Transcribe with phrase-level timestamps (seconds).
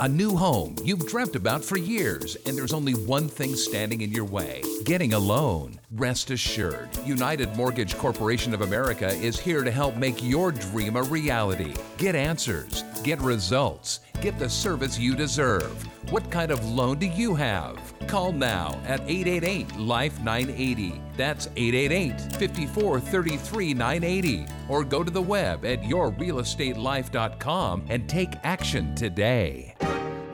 [0.00, 4.10] A new home you've dreamt about for years, and there's only one thing standing in
[4.10, 5.77] your way getting a loan.
[5.92, 11.02] Rest assured, United Mortgage Corporation of America is here to help make your dream a
[11.04, 11.74] reality.
[11.96, 15.82] Get answers, get results, get the service you deserve.
[16.12, 17.94] What kind of loan do you have?
[18.06, 21.00] Call now at 888 Life 980.
[21.16, 24.46] That's 888 54 33 980.
[24.68, 29.74] Or go to the web at yourrealestatelife.com and take action today.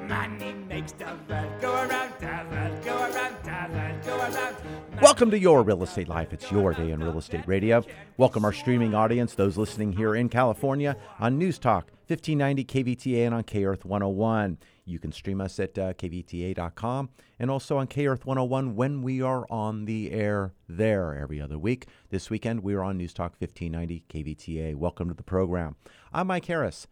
[0.08, 4.56] Money makes the world go around, the world go around, the world go around.
[5.00, 6.32] Welcome to Your Real Estate Life.
[6.32, 7.84] It's your day in real estate radio.
[8.16, 13.36] Welcome our streaming audience, those listening here in California on News Talk 1590 KVTA and
[13.36, 14.58] on K Earth 101.
[14.84, 19.22] You can stream us at uh, kvta.com and also on K Earth 101 when we
[19.22, 21.86] are on the air there every other week.
[22.10, 24.74] This weekend we are on News Talk 1590 KVTA.
[24.74, 25.76] Welcome to the program.
[26.12, 26.88] I'm Mike Harris,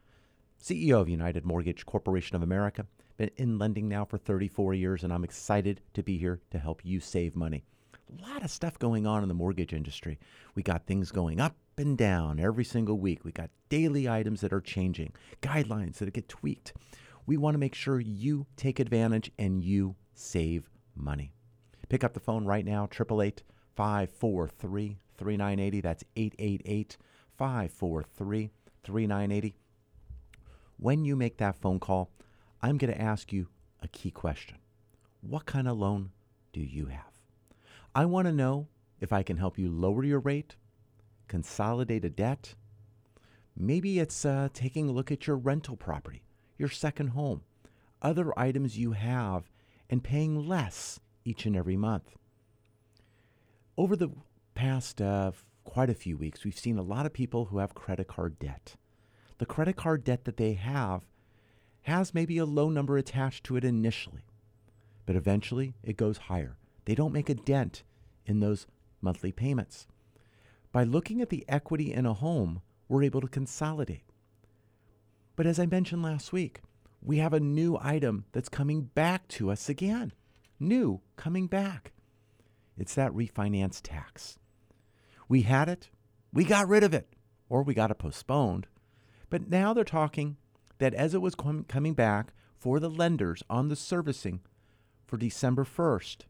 [0.62, 2.86] CEO of United Mortgage Corporation of America.
[3.16, 6.84] Been in lending now for 34 years, and I'm excited to be here to help
[6.84, 7.64] you save money.
[8.18, 10.18] A lot of stuff going on in the mortgage industry.
[10.55, 13.24] We got things going up and down every single week.
[13.24, 16.72] We got daily items that are changing, guidelines that get tweaked.
[17.27, 21.33] We want to make sure you take advantage and you save money.
[21.88, 23.42] Pick up the phone right now, 888
[23.77, 25.80] 543 3980.
[25.80, 26.96] That's 888
[27.36, 28.50] 543
[28.83, 29.55] 3980.
[30.78, 32.10] When you make that phone call,
[32.62, 33.48] I'm going to ask you
[33.82, 34.58] a key question
[35.20, 36.10] What kind of loan
[36.52, 37.12] do you have?
[37.94, 38.68] I want to know
[39.00, 40.55] if I can help you lower your rate,
[41.27, 42.55] consolidate a debt.
[43.56, 46.23] Maybe it's uh, taking a look at your rental property,
[46.56, 47.42] your second home,
[48.00, 49.50] other items you have,
[49.90, 52.17] and paying less each and every month.
[53.77, 54.11] Over the
[54.55, 55.33] past uh,
[55.64, 58.77] quite a few weeks, we've seen a lot of people who have credit card debt.
[59.39, 61.02] The credit card debt that they have
[61.82, 64.24] has maybe a low number attached to it initially,
[65.06, 66.56] but eventually it goes higher.
[66.84, 67.82] They don't make a dent
[68.26, 68.66] in those
[69.00, 69.86] monthly payments.
[70.70, 74.04] By looking at the equity in a home, we're able to consolidate.
[75.36, 76.60] But as I mentioned last week,
[77.02, 80.12] we have a new item that's coming back to us again.
[80.60, 81.92] New, coming back.
[82.78, 84.38] It's that refinance tax.
[85.28, 85.90] We had it,
[86.32, 87.08] we got rid of it,
[87.48, 88.66] or we got it postponed.
[89.30, 90.36] But now they're talking
[90.82, 94.40] that as it was com- coming back for the lenders on the servicing
[95.06, 96.22] for December 1st,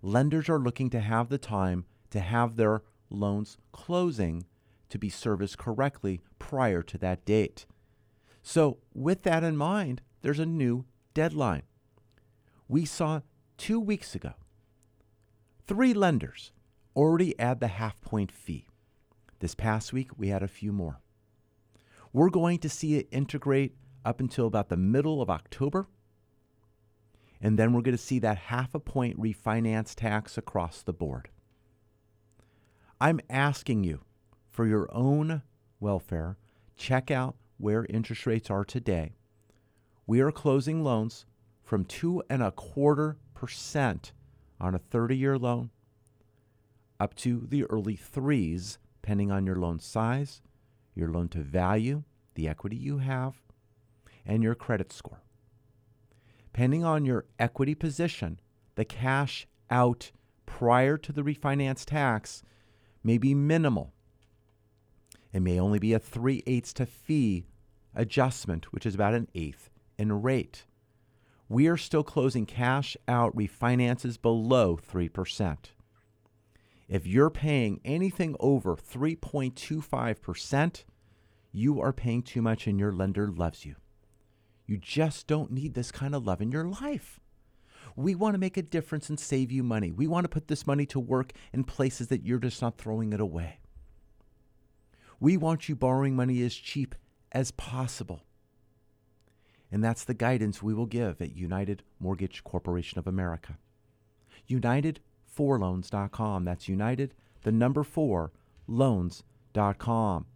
[0.00, 2.80] lenders are looking to have the time to have their
[3.10, 4.46] loans closing
[4.88, 7.66] to be serviced correctly prior to that date.
[8.42, 11.64] So, with that in mind, there's a new deadline.
[12.68, 13.20] We saw
[13.58, 14.32] two weeks ago
[15.66, 16.52] three lenders
[16.94, 18.66] already add the half point fee.
[19.40, 21.00] This past week, we had a few more.
[22.16, 25.86] We're going to see it integrate up until about the middle of October.
[27.42, 31.28] And then we're going to see that half a point refinance tax across the board.
[32.98, 34.00] I'm asking you
[34.48, 35.42] for your own
[35.78, 36.38] welfare,
[36.74, 39.16] check out where interest rates are today.
[40.06, 41.26] We are closing loans
[41.62, 44.12] from two and a quarter percent
[44.58, 45.68] on a 30 year loan
[46.98, 50.40] up to the early threes, depending on your loan size,
[50.96, 52.02] your loan to value,
[52.34, 53.36] the equity you have,
[54.24, 55.22] and your credit score.
[56.52, 58.40] Depending on your equity position,
[58.74, 60.10] the cash out
[60.46, 62.42] prior to the refinance tax
[63.04, 63.92] may be minimal.
[65.32, 67.46] It may only be a 3 eighths to fee
[67.94, 70.64] adjustment, which is about an eighth in rate.
[71.48, 75.56] We are still closing cash out refinances below 3%.
[76.88, 80.84] If you're paying anything over 3.25%,
[81.52, 83.76] you are paying too much and your lender loves you.
[84.66, 87.20] You just don't need this kind of love in your life.
[87.96, 89.90] We want to make a difference and save you money.
[89.90, 93.12] We want to put this money to work in places that you're just not throwing
[93.12, 93.60] it away.
[95.18, 96.94] We want you borrowing money as cheap
[97.32, 98.22] as possible.
[99.72, 103.58] And that's the guidance we will give at United Mortgage Corporation of America.
[105.36, 106.44] United4loans.com.
[106.44, 108.32] That's United, the number four,
[108.66, 110.26] loans.com.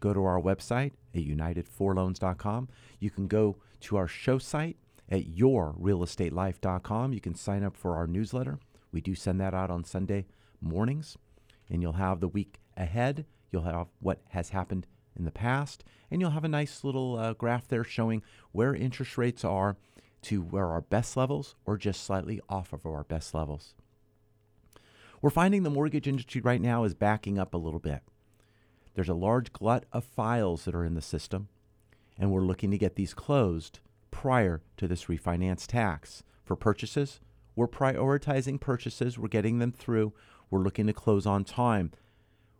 [0.00, 2.68] go to our website at unitedforloans.com.
[2.98, 4.76] You can go to our show site
[5.10, 7.12] at yourrealestatelife.com.
[7.12, 8.58] You can sign up for our newsletter.
[8.92, 10.26] We do send that out on Sunday
[10.60, 11.16] mornings,
[11.70, 13.26] and you'll have the week ahead.
[13.50, 14.86] You'll have what has happened
[15.16, 18.22] in the past, and you'll have a nice little uh, graph there showing
[18.52, 19.76] where interest rates are
[20.22, 23.74] to where our best levels or just slightly off of our best levels.
[25.24, 28.02] We're finding the mortgage industry right now is backing up a little bit.
[28.92, 31.48] There's a large glut of files that are in the system,
[32.18, 33.80] and we're looking to get these closed
[34.10, 36.24] prior to this refinance tax.
[36.44, 37.20] For purchases,
[37.56, 40.12] we're prioritizing purchases, we're getting them through,
[40.50, 41.92] we're looking to close on time.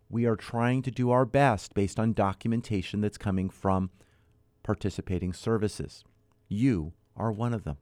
[0.08, 3.90] We are trying to do our best based on documentation that's coming from
[4.62, 6.02] participating services.
[6.48, 7.76] You are one of them.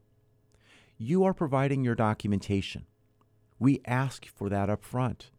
[0.99, 2.87] You are providing your documentation.
[3.63, 5.31] We ask for that up front.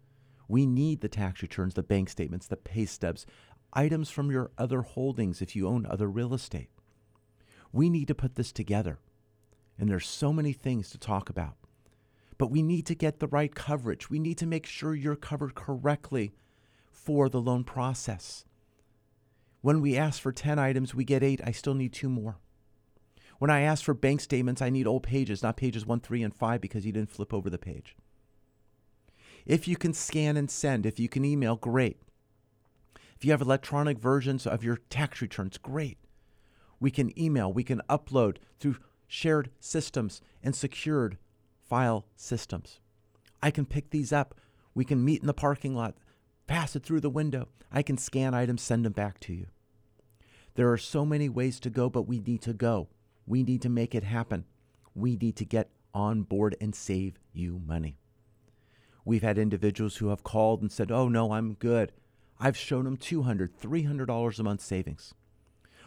[0.47, 3.25] We need the tax returns, the bank statements, the pay stubs,
[3.73, 6.69] items from your other holdings if you own other real estate.
[7.73, 8.99] We need to put this together.
[9.77, 11.55] And there's so many things to talk about.
[12.37, 14.09] But we need to get the right coverage.
[14.09, 16.31] We need to make sure you're covered correctly
[16.89, 18.45] for the loan process.
[19.59, 21.41] When we ask for 10 items, we get eight.
[21.43, 22.37] I still need two more.
[23.39, 26.33] When I ask for bank statements, I need old pages, not pages one, three, and
[26.33, 27.97] five because you didn't flip over the page.
[29.45, 31.97] If you can scan and send, if you can email, great.
[33.15, 35.97] If you have electronic versions of your tax returns, great.
[36.79, 41.17] We can email, we can upload through shared systems and secured
[41.61, 42.79] file systems.
[43.41, 44.35] I can pick these up.
[44.73, 45.95] We can meet in the parking lot,
[46.47, 47.47] pass it through the window.
[47.71, 49.47] I can scan items, send them back to you.
[50.55, 52.89] There are so many ways to go, but we need to go.
[53.25, 54.45] We need to make it happen.
[54.95, 57.97] We need to get on board and save you money.
[59.05, 61.91] We've had individuals who have called and said, Oh, no, I'm good.
[62.39, 65.13] I've shown them $200, $300 a month savings.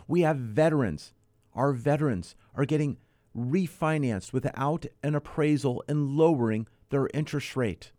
[0.06, 1.12] We have veterans.
[1.54, 2.98] Our veterans are getting
[3.36, 7.92] refinanced without an appraisal and lowering their interest rate.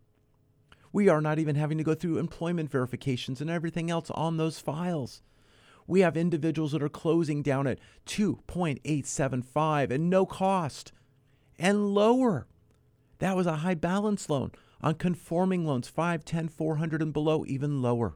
[0.92, 4.58] We are not even having to go through employment verifications and everything else on those
[4.58, 5.22] files.
[5.86, 10.92] We have individuals that are closing down at 2.875 and no cost
[11.58, 12.46] and lower.
[13.18, 14.52] That was a high balance loan.
[14.80, 18.14] On conforming loans, 5, 10, 400 and below, even lower.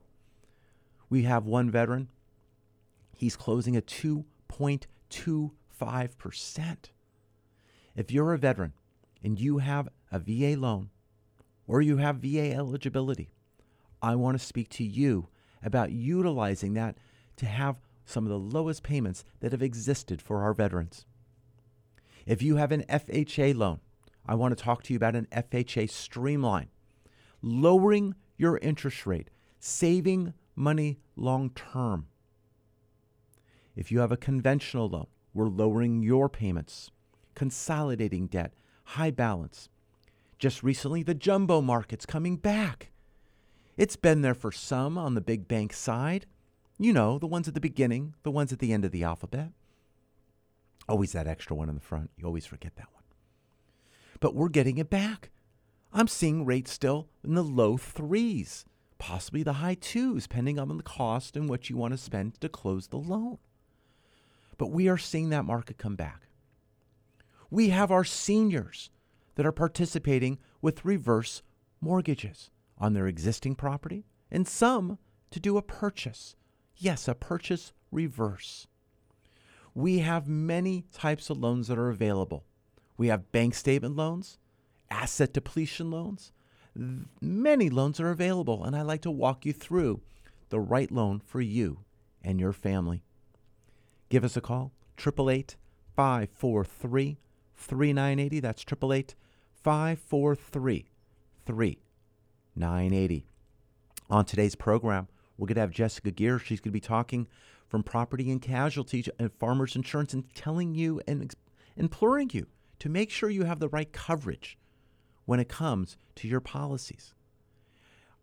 [1.10, 2.08] We have one veteran.
[3.16, 6.76] He's closing at 2.25%.
[7.94, 8.72] If you're a veteran
[9.22, 10.88] and you have a VA loan
[11.66, 13.28] or you have VA eligibility,
[14.00, 15.28] I want to speak to you
[15.62, 16.96] about utilizing that
[17.36, 21.04] to have some of the lowest payments that have existed for our veterans.
[22.26, 23.78] If you have an FHA loan,
[24.26, 26.68] I want to talk to you about an FHA streamline,
[27.42, 32.06] lowering your interest rate, saving money long term.
[33.74, 36.90] If you have a conventional loan, we're lowering your payments,
[37.34, 38.52] consolidating debt,
[38.84, 39.68] high balance.
[40.38, 42.90] Just recently, the jumbo market's coming back.
[43.76, 46.26] It's been there for some on the big bank side.
[46.78, 49.50] You know, the ones at the beginning, the ones at the end of the alphabet.
[50.88, 52.10] Always that extra one in the front.
[52.18, 53.01] You always forget that one.
[54.22, 55.30] But we're getting it back.
[55.92, 58.64] I'm seeing rates still in the low threes,
[58.98, 62.48] possibly the high twos, depending on the cost and what you want to spend to
[62.48, 63.38] close the loan.
[64.58, 66.28] But we are seeing that market come back.
[67.50, 68.90] We have our seniors
[69.34, 71.42] that are participating with reverse
[71.80, 74.98] mortgages on their existing property and some
[75.32, 76.36] to do a purchase.
[76.76, 78.68] Yes, a purchase reverse.
[79.74, 82.44] We have many types of loans that are available.
[82.96, 84.38] We have bank statement loans,
[84.90, 86.32] asset depletion loans.
[87.20, 90.00] Many loans are available, and I like to walk you through
[90.48, 91.80] the right loan for you
[92.22, 93.02] and your family.
[94.08, 95.56] Give us a call, 888
[95.96, 97.18] 543
[97.56, 98.40] 3980.
[98.40, 99.14] That's 888
[99.62, 100.86] 543
[101.46, 103.26] 3980.
[104.10, 105.08] On today's program,
[105.38, 106.38] we're going to have Jessica Gear.
[106.38, 107.26] She's going to be talking
[107.66, 111.34] from property and casualty and farmers insurance and telling you and
[111.76, 112.46] imploring you
[112.82, 114.58] to make sure you have the right coverage
[115.24, 117.14] when it comes to your policies.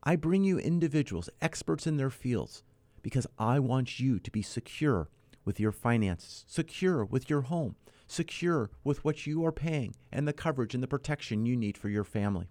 [0.03, 2.61] I bring you individuals, experts in their fields,
[3.01, 5.07] because I want you to be secure
[5.45, 10.33] with your finances, secure with your home, secure with what you are paying, and the
[10.33, 12.49] coverage and the protection you need for your family.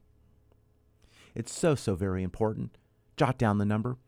[1.35, 2.79] It's so, so very important.
[3.19, 3.99] Jot down the number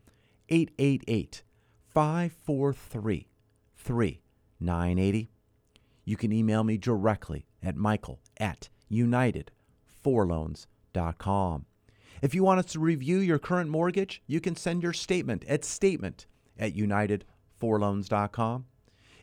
[0.49, 1.43] 888
[1.85, 3.27] 543
[3.77, 5.29] 3980.
[6.03, 11.65] You can email me directly at michael at unitedforloans.com.
[12.21, 15.65] If you want us to review your current mortgage, you can send your statement at
[15.65, 16.27] statement
[16.57, 18.65] at unitedforloans.com.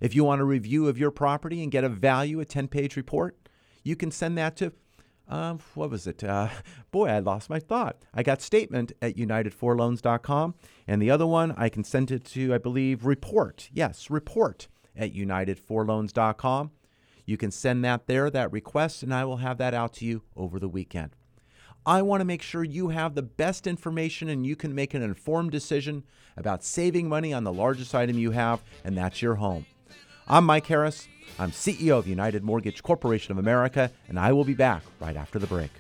[0.00, 2.97] If you want a review of your property and get a value, a 10 page
[2.97, 3.37] report,
[3.85, 4.73] you can send that to,
[5.28, 6.25] um, what was it?
[6.25, 6.49] Uh,
[6.90, 8.02] boy, I lost my thought.
[8.14, 10.54] I got statement at unitedforloans.com.
[10.87, 13.68] And the other one, I can send it to, I believe, report.
[13.73, 16.71] Yes, report at unitedforloans.com.
[17.28, 20.23] You can send that there, that request, and I will have that out to you
[20.35, 21.11] over the weekend.
[21.85, 25.02] I want to make sure you have the best information and you can make an
[25.02, 26.04] informed decision
[26.38, 29.66] about saving money on the largest item you have, and that's your home.
[30.26, 31.06] I'm Mike Harris.
[31.38, 35.38] I'm CEO of United Mortgage Corporation of America, and I will be back right after
[35.38, 35.70] the break.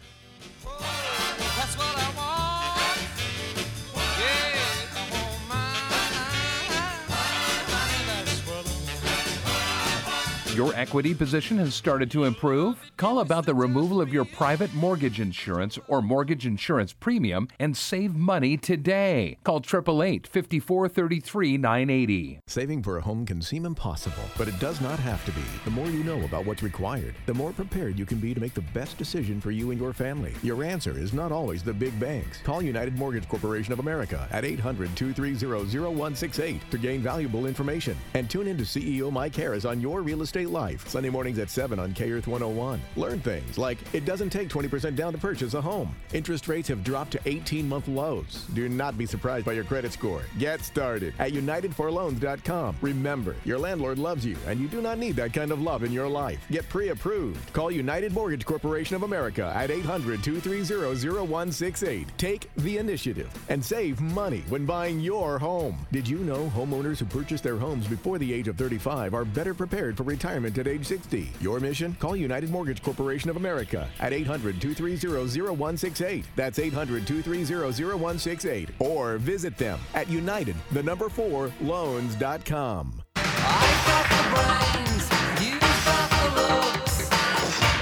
[10.58, 12.90] Your equity position has started to improve?
[12.96, 18.16] Call about the removal of your private mortgage insurance or mortgage insurance premium and save
[18.16, 19.38] money today.
[19.44, 22.40] Call 888 5433 980.
[22.48, 25.44] Saving for a home can seem impossible, but it does not have to be.
[25.64, 28.54] The more you know about what's required, the more prepared you can be to make
[28.54, 30.34] the best decision for you and your family.
[30.42, 32.42] Your answer is not always the big banks.
[32.42, 37.96] Call United Mortgage Corporation of America at 800 230 0168 to gain valuable information.
[38.14, 41.50] And tune in to CEO Mike Harris on Your Real Estate Life, Sunday mornings at
[41.50, 42.80] 7 on K Earth 101.
[42.96, 45.94] Learn things like it doesn't take 20% down to purchase a home.
[46.12, 48.46] Interest rates have dropped to 18 month lows.
[48.54, 50.22] Do not be surprised by your credit score.
[50.38, 52.76] Get started at UnitedForLoans.com.
[52.80, 55.92] Remember, your landlord loves you, and you do not need that kind of love in
[55.92, 56.40] your life.
[56.50, 57.52] Get pre approved.
[57.52, 62.06] Call United Mortgage Corporation of America at 800 230 0168.
[62.16, 65.86] Take the initiative and save money when buying your home.
[65.92, 69.52] Did you know homeowners who purchase their homes before the age of 35 are better
[69.52, 71.32] prepared for retirement at age 60?
[71.40, 71.96] Your mission?
[71.98, 76.24] Call United Mortgage Corporation of America at 800 230 0168.
[76.36, 78.68] That's 800 230 0168.
[78.78, 83.02] Or visit them at United, the number 4, loans.com.
[83.16, 85.08] I've got the brains,
[85.42, 87.10] you've got the looks.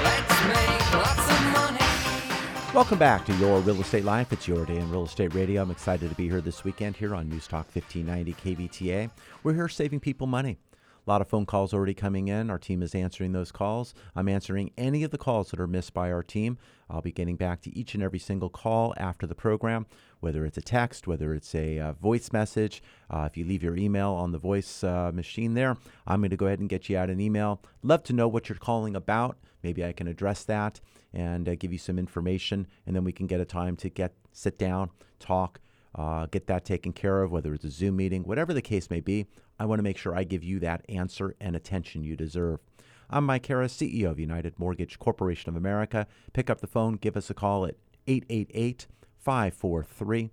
[0.05, 2.75] Let's make lots of money.
[2.75, 4.33] Welcome back to Your Real Estate Life.
[4.33, 5.63] It's your day in real estate radio.
[5.63, 9.11] I'm excited to be here this weekend here on News Talk 1590 KVTA.
[9.43, 10.59] We're here saving people money.
[11.07, 12.51] A lot of phone calls already coming in.
[12.51, 13.95] Our team is answering those calls.
[14.17, 16.59] I'm answering any of the calls that are missed by our team.
[16.91, 19.87] I'll be getting back to each and every single call after the program,
[20.19, 22.83] whether it's a text, whether it's a uh, voice message.
[23.09, 25.77] Uh, if you leave your email on the voice uh, machine there,
[26.09, 27.61] I'm going to go ahead and get you out an email.
[27.85, 29.37] Love to know what you're calling about.
[29.63, 30.81] Maybe I can address that
[31.13, 34.13] and uh, give you some information, and then we can get a time to get
[34.33, 35.61] sit down, talk,
[35.95, 39.01] uh, get that taken care of, whether it's a Zoom meeting, whatever the case may
[39.01, 39.27] be.
[39.59, 42.61] I want to make sure I give you that answer and attention you deserve.
[43.09, 46.07] I'm Mike Harris, CEO of United Mortgage Corporation of America.
[46.33, 48.87] Pick up the phone, give us a call at 888
[49.17, 50.31] 543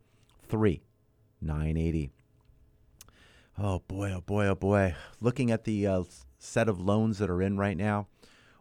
[0.47, 2.11] 3980.
[3.57, 4.95] Oh boy, oh boy, oh boy.
[5.21, 6.03] Looking at the uh,
[6.39, 8.07] set of loans that are in right now,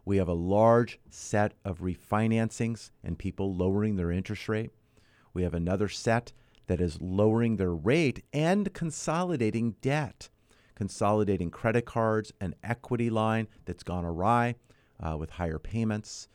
[0.05, 4.71] we have a large set of refinancings and people lowering their interest rate.
[5.33, 6.31] We have another set
[6.67, 10.29] that is lowering their rate and consolidating debt,
[10.75, 14.55] consolidating credit cards, an equity line that's gone awry
[14.99, 16.27] uh, with higher payments.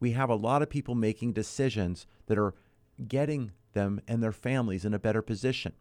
[0.00, 2.54] We have a lot of people making decisions that are
[3.08, 5.72] getting them and their families in a better position.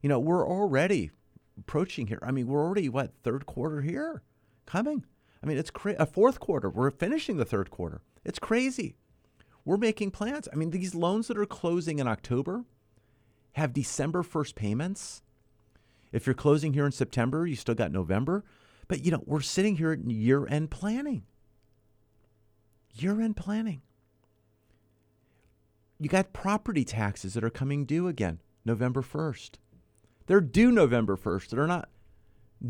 [0.00, 1.10] You know, we're already
[1.58, 2.18] approaching here.
[2.22, 4.22] I mean, we're already what third quarter here
[4.66, 5.04] coming.
[5.42, 6.70] I mean, it's cra- a fourth quarter.
[6.70, 8.00] We're finishing the third quarter.
[8.24, 8.96] It's crazy.
[9.64, 10.48] We're making plans.
[10.52, 12.64] I mean, these loans that are closing in October
[13.52, 15.22] have December 1st payments.
[16.12, 18.44] If you're closing here in September, you still got November.
[18.86, 21.24] But, you know, we're sitting here at year end planning.
[22.94, 23.82] Year end planning.
[25.98, 29.52] You got property taxes that are coming due again November 1st.
[30.26, 31.48] They're due November 1st.
[31.48, 31.88] They're not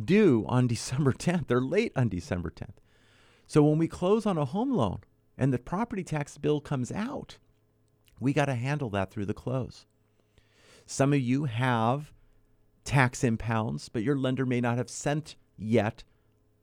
[0.05, 1.49] due on December 10th.
[1.49, 2.77] They're late on December 10th.
[3.47, 5.01] So when we close on a home loan
[5.37, 7.39] and the property tax bill comes out,
[8.21, 9.87] we got to handle that through the close.
[10.87, 12.13] Some of you have
[12.85, 16.05] tax impounds, but your lender may not have sent yet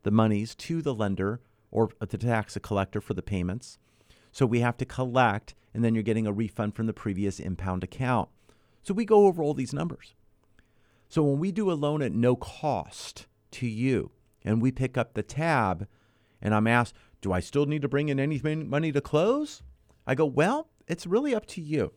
[0.03, 3.77] the monies to the lender or the tax collector for the payments.
[4.31, 7.83] So we have to collect, and then you're getting a refund from the previous impound
[7.83, 8.29] account.
[8.83, 10.15] So we go over all these numbers.
[11.09, 14.11] So when we do a loan at no cost to you,
[14.43, 15.87] and we pick up the tab,
[16.41, 19.61] and I'm asked, do I still need to bring in any money to close?
[20.07, 21.93] I go, well, it's really up to you.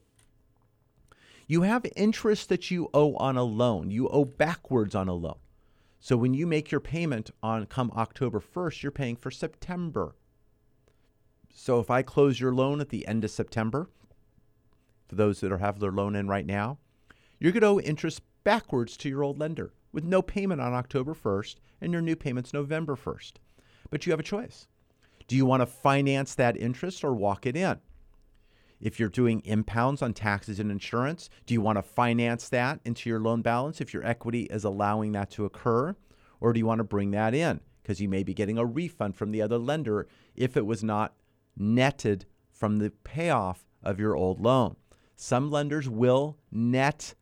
[1.47, 3.91] You have interest that you owe on a loan.
[3.91, 5.39] You owe backwards on a loan.
[6.01, 10.17] So when you make your payment on come October 1st, you're paying for September.
[11.55, 13.89] So if I close your loan at the end of September,
[15.09, 16.79] for those that are have their loan in right now,
[17.39, 21.15] you're going to owe interest backwards to your old lender with no payment on October
[21.15, 23.35] 1st and your new payment's November 1st.
[23.91, 24.67] But you have a choice.
[25.29, 27.79] Do you want to finance that interest or walk it in?
[28.83, 33.09] If you're doing impounds on taxes and insurance, do you want to finance that into
[33.09, 35.95] your loan balance if your equity is allowing that to occur?
[36.41, 39.15] Or do you want to bring that in because you may be getting a refund
[39.17, 41.15] from the other lender if it was not
[41.57, 44.75] netted from the payoff of your old loan?
[45.15, 47.15] Some lenders will net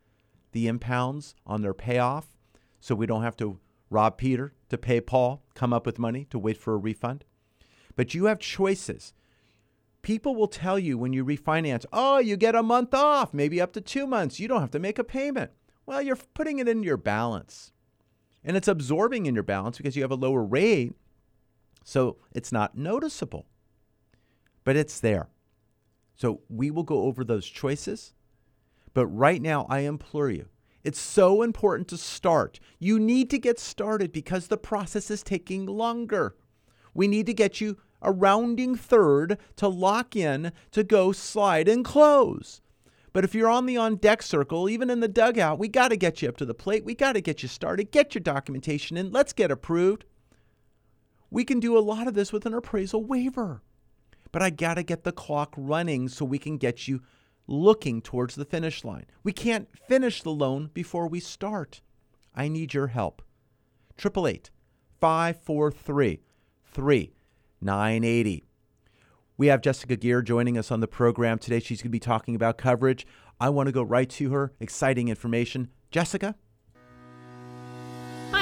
[0.53, 2.39] the impounds on their payoff
[2.81, 6.39] so we don't have to rob Peter to pay Paul, come up with money to
[6.39, 7.27] wait for a refund.
[7.97, 9.13] But you have choices.
[10.03, 13.73] People will tell you when you refinance, oh, you get a month off, maybe up
[13.75, 14.41] to two months.
[14.41, 15.51] You don't have to make a payment.
[15.85, 17.73] Well, you're putting it in your balance.
[18.43, 20.95] And it's absorbing in your balance because you have a lower rate.
[21.85, 23.47] So it's not noticeable,
[24.65, 25.29] but it's there.
[26.15, 28.15] So we will go over those choices.
[28.95, 30.47] But right now, I implore you,
[30.83, 32.59] it's so important to start.
[32.79, 36.35] You need to get started because the process is taking longer.
[36.95, 41.85] We need to get you a rounding third to lock in to go slide and
[41.85, 42.61] close.
[43.13, 45.97] But if you're on the on deck circle, even in the dugout, we got to
[45.97, 46.85] get you up to the plate.
[46.85, 47.91] We got to get you started.
[47.91, 49.11] Get your documentation in.
[49.11, 50.05] Let's get approved.
[51.31, 53.63] We can do a lot of this with an appraisal waiver.
[54.33, 57.03] But I got to get the clock running so we can get you
[57.49, 59.07] looking towards the finish line.
[59.25, 61.81] We can't finish the loan before we start.
[62.35, 63.23] I need your help.
[63.99, 64.51] 888
[65.01, 66.21] 543
[67.61, 68.45] 3980.
[69.37, 71.61] We have Jessica Gear joining us on the program today.
[71.61, 73.07] She's going to be talking about coverage.
[73.39, 74.53] I want to go right to her.
[74.61, 75.69] Exciting information.
[75.91, 76.35] Jessica?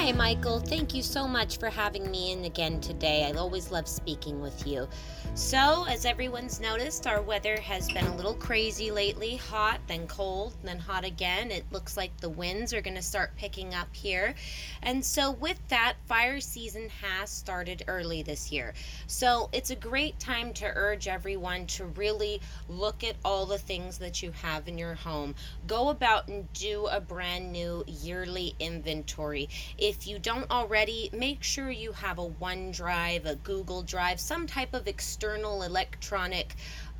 [0.08, 0.58] Hi, Michael.
[0.58, 3.30] Thank you so much for having me in again today.
[3.30, 4.88] I always love speaking with you.
[5.34, 10.56] So, as everyone's noticed, our weather has been a little crazy lately hot, then cold,
[10.64, 11.50] then hot again.
[11.50, 14.34] It looks like the winds are going to start picking up here.
[14.82, 18.72] And so, with that, fire season has started early this year.
[19.08, 23.98] So, it's a great time to urge everyone to really look at all the things
[23.98, 25.34] that you have in your home.
[25.66, 29.50] Go about and do a brand new yearly inventory.
[29.76, 34.74] If you don't already, make sure you have a OneDrive, a Google Drive, some type
[34.74, 36.54] of external electronic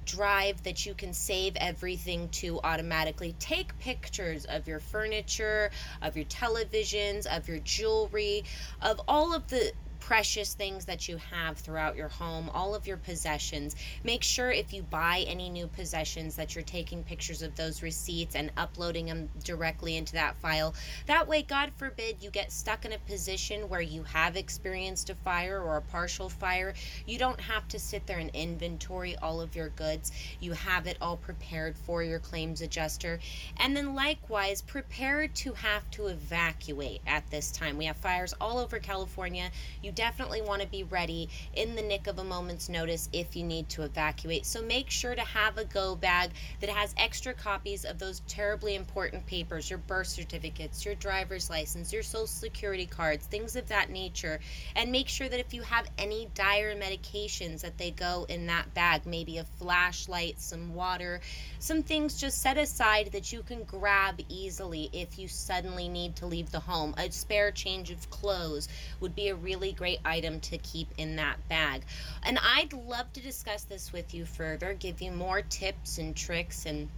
[0.04, 3.34] drive that you can save everything to automatically.
[3.38, 8.44] Take pictures of your furniture, of your televisions, of your jewelry,
[8.80, 12.96] of all of the precious things that you have throughout your home, all of your
[12.96, 13.76] possessions.
[14.04, 18.34] Make sure if you buy any new possessions that you're taking pictures of those receipts
[18.34, 20.74] and uploading them directly into that file.
[21.06, 25.14] That way, God forbid, you get stuck in a position where you have experienced a
[25.14, 26.74] fire or a partial fire.
[27.06, 30.12] You don't have to sit there and inventory all of your goods.
[30.40, 33.18] You have it all prepared for your claims adjuster.
[33.58, 37.76] And then, likewise, prepare to have to evacuate at this time.
[37.76, 39.50] We have fires all over California.
[39.82, 43.44] You definitely want to be ready in the nick of a moment's notice if you
[43.44, 44.46] need to evacuate.
[44.46, 48.74] So make sure to have a go bag that has extra copies of those terribly
[48.74, 53.90] important papers your birth certificates, your driver's license, your social security cards, things of that
[53.90, 54.40] nature.
[54.76, 58.72] And make sure that if you have any dire medications, that they go in that
[58.74, 61.20] bag maybe a flashlight, some water,
[61.58, 66.26] some things just set aside that you can grab easily if you suddenly need to
[66.26, 66.94] leave the home.
[66.98, 68.68] A spare change of clothes
[69.00, 71.82] would be a really great item to keep in that bag.
[72.24, 76.66] And I'd love to discuss this with you further, give you more tips and tricks
[76.66, 76.88] and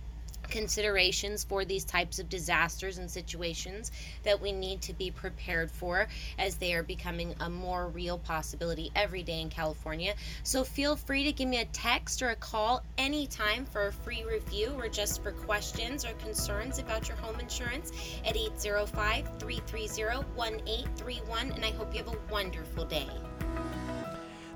[0.50, 3.92] considerations for these types of disasters and situations
[4.24, 6.06] that we need to be prepared for
[6.38, 10.14] as they are becoming a more real possibility every day in California.
[10.42, 14.24] So feel free to give me a text or a call anytime for a free
[14.24, 17.92] review or just for questions or concerns about your home insurance
[18.26, 21.52] at 805 330 1831.
[21.52, 23.08] And I hope you have a wonderful day.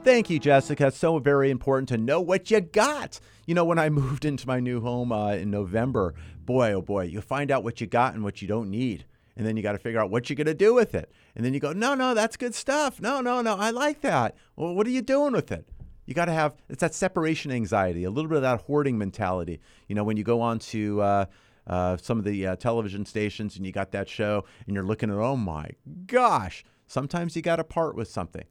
[0.05, 0.91] Thank you, Jessica.
[0.91, 3.19] So very important to know what you got.
[3.47, 6.15] You know, when I moved into my new home uh, in November,
[6.45, 9.07] boy, oh boy, you find out what you got and what you don't need.
[9.35, 11.11] And then you got to figure out what you're going to do with it.
[11.35, 13.01] And then you go, no, no, that's good stuff.
[13.01, 14.37] No, no, no, I like that.
[14.57, 15.67] Well, what are you doing with it?
[16.05, 19.59] You got to have, it's that separation anxiety, a little bit of that hoarding mentality.
[19.89, 21.25] You know, when you go on to, uh,
[21.67, 25.09] uh, some of the uh, television stations and you got that show and you're looking
[25.09, 25.71] at, oh my
[26.05, 28.45] gosh, sometimes you got to part with something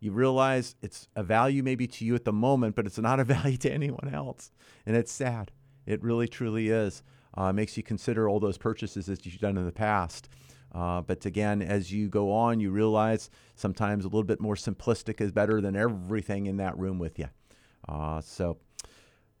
[0.00, 3.24] you realize it's a value maybe to you at the moment, but it's not a
[3.36, 4.52] value to anyone else.
[4.86, 5.50] And it's sad.
[5.86, 7.02] It really, truly is.
[7.34, 10.28] Uh, makes you consider all those purchases that you've done in the past.
[10.74, 15.20] Uh, but again, as you go on, you realize sometimes a little bit more simplistic
[15.20, 17.28] is better than everything in that room with you.
[17.88, 18.58] Uh, so,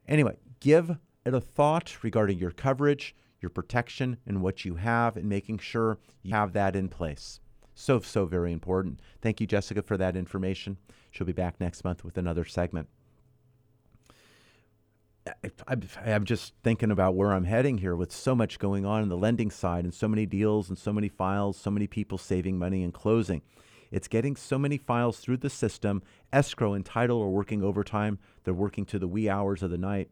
[0.06, 3.14] anyway, give it a thought regarding your coverage.
[3.40, 7.40] your protection and what you have and making sure you have that in place.
[7.80, 8.98] So, so very important.
[9.22, 10.78] Thank you, Jessica, for that information.
[11.12, 12.88] She'll be back next month with another segment.
[15.44, 19.08] I- I'm just thinking about where I'm heading here with so much going on in
[19.08, 22.58] the lending side and so many deals and so many files, so many people saving
[22.58, 23.42] money and closing.
[23.92, 26.02] It's getting so many files through the system.
[26.32, 28.18] Escrow and title are working overtime.
[28.42, 30.10] They're working to the wee hours of the night.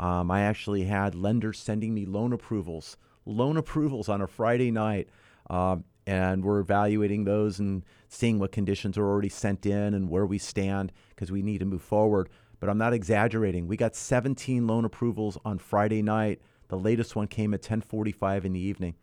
[0.00, 5.08] Um, I actually had lenders sending me loan approvals, loan approvals on a Friday night.
[5.48, 10.26] Um, and we're evaluating those and seeing what conditions are already sent in and where
[10.26, 12.28] we stand because we need to move forward.
[12.60, 13.66] But I'm not exaggerating.
[13.66, 16.40] We got 17 loan approvals on Friday night.
[16.68, 18.94] The latest one came at 10:45 in the evening,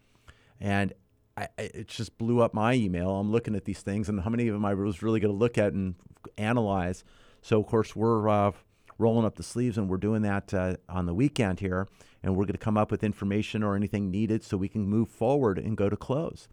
[0.59, 0.93] and
[1.37, 3.11] I, it just blew up my email.
[3.11, 5.37] I'm looking at these things, and how many of them I was really going to
[5.37, 5.95] look at and
[6.37, 7.03] analyze.
[7.41, 8.51] So of course we're uh,
[8.97, 11.87] rolling up the sleeves, and we're doing that uh, on the weekend here,
[12.23, 15.09] and we're going to come up with information or anything needed so we can move
[15.09, 16.47] forward and go to close.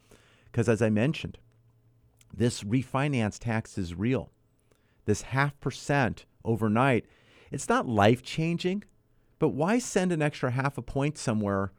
[0.50, 1.38] Because as I mentioned,
[2.34, 4.30] this refinance tax is real.
[5.04, 7.06] This half percent overnight,
[7.50, 8.84] it's not life changing,
[9.38, 11.72] but why send an extra half a point somewhere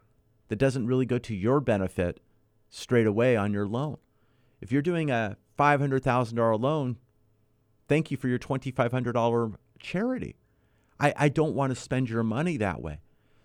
[0.48, 2.20] that doesn't really go to your benefit
[2.70, 3.98] straight away on your loan?
[4.62, 6.98] If you're doing a $500,000 loan,
[7.88, 10.36] thank you for your $2,500 charity.
[11.00, 13.00] I, I don't want to spend your money that way.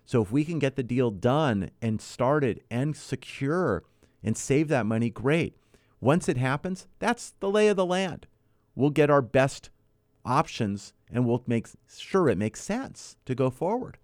[0.06, 3.84] So if we can get the deal done and started and secure
[4.24, 5.56] and save that money, great.
[6.00, 8.26] Once it happens, that's the lay of the land.
[8.74, 9.70] We'll get our best
[10.24, 13.98] options and we'll make sure it makes sense to go forward.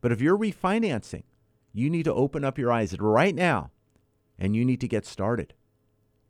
[0.00, 1.24] But if you're refinancing,
[1.72, 3.70] you need to open up your eyes right now
[4.38, 5.54] and you need to get started.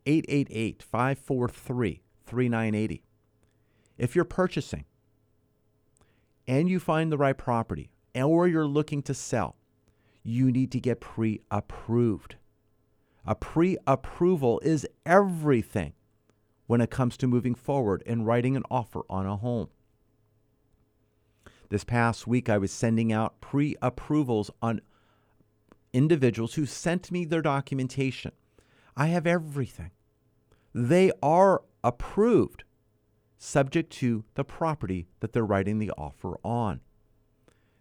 [0.05, 3.03] 888 543 3980.
[3.97, 4.85] If you're purchasing
[6.47, 9.55] and you find the right property or you're looking to sell,
[10.23, 12.35] you need to get pre approved.
[13.25, 15.93] A pre approval is everything
[16.67, 19.69] when it comes to moving forward and writing an offer on a home.
[21.69, 24.81] This past week, I was sending out pre approvals on
[25.93, 28.31] individuals who sent me their documentation.
[28.95, 29.91] I have everything.
[30.73, 32.63] They are approved,
[33.37, 36.81] subject to the property that they're writing the offer on.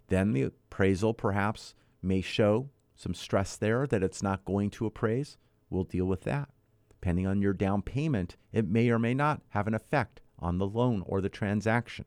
[0.09, 2.69] Then the appraisal perhaps may show
[3.03, 5.37] some stress there that it's not going to appraise.
[5.69, 6.51] We'll deal with that.
[6.89, 10.67] Depending on your down payment, it may or may not have an effect on the
[10.67, 12.05] loan or the transaction.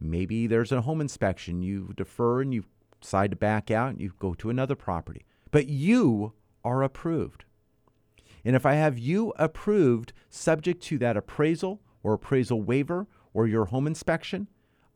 [0.00, 1.60] Maybe there's a home inspection.
[1.60, 2.66] You defer and you
[3.00, 5.26] decide to back out and you go to another property.
[5.50, 7.44] But you are approved.
[8.44, 13.66] And if I have you approved subject to that appraisal or appraisal waiver or your
[13.66, 14.46] home inspection,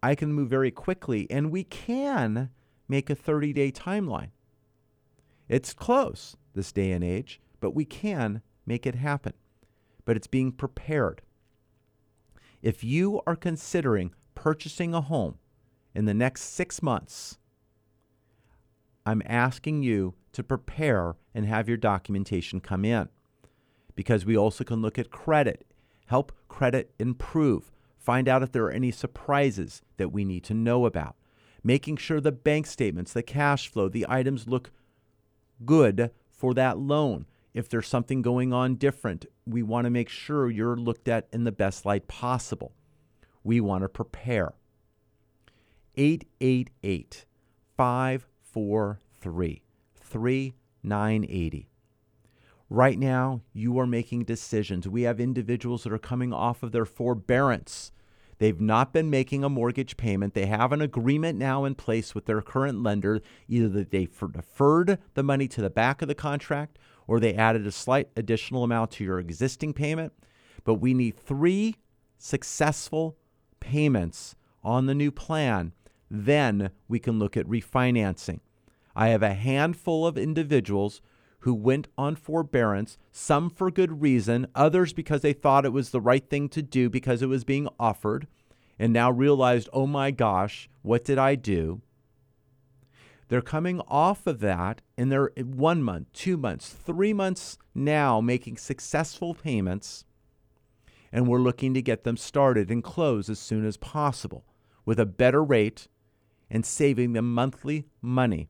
[0.04, 2.50] I can move very quickly and we can
[2.88, 4.30] make a 30 day timeline.
[5.48, 9.34] It's close this day and age, but we can make it happen.
[10.04, 11.22] But it's being prepared.
[12.60, 15.38] If you are considering purchasing a home
[15.94, 17.38] in the next six months,
[19.04, 23.08] I'm asking you to prepare and have your documentation come in
[23.94, 25.66] because we also can look at credit,
[26.06, 30.86] help credit improve, find out if there are any surprises that we need to know
[30.86, 31.16] about,
[31.62, 34.70] making sure the bank statements, the cash flow, the items look
[35.66, 37.26] good for that loan.
[37.54, 41.44] If there's something going on different, we want to make sure you're looked at in
[41.44, 42.72] the best light possible.
[43.44, 44.54] We want to prepare.
[45.96, 47.26] 888
[47.76, 49.62] 543
[50.00, 51.68] 3980.
[52.70, 54.88] Right now, you are making decisions.
[54.88, 57.92] We have individuals that are coming off of their forbearance.
[58.42, 60.34] They've not been making a mortgage payment.
[60.34, 64.98] They have an agreement now in place with their current lender, either that they deferred
[65.14, 66.76] the money to the back of the contract
[67.06, 70.12] or they added a slight additional amount to your existing payment.
[70.64, 71.76] But we need three
[72.18, 73.16] successful
[73.60, 75.72] payments on the new plan.
[76.10, 78.40] Then we can look at refinancing.
[78.96, 81.00] I have a handful of individuals
[81.42, 86.00] who went on forbearance, some for good reason, others because they thought it was the
[86.00, 88.28] right thing to do because it was being offered,
[88.78, 91.82] and now realized, oh my gosh, what did I do?
[93.26, 98.58] They're coming off of that and they're one month, two months, three months now making
[98.58, 100.04] successful payments.
[101.10, 104.44] And we're looking to get them started and close as soon as possible
[104.84, 105.88] with a better rate
[106.50, 108.48] and saving them monthly money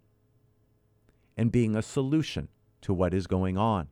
[1.37, 2.49] and being a solution
[2.83, 3.89] to what is going on.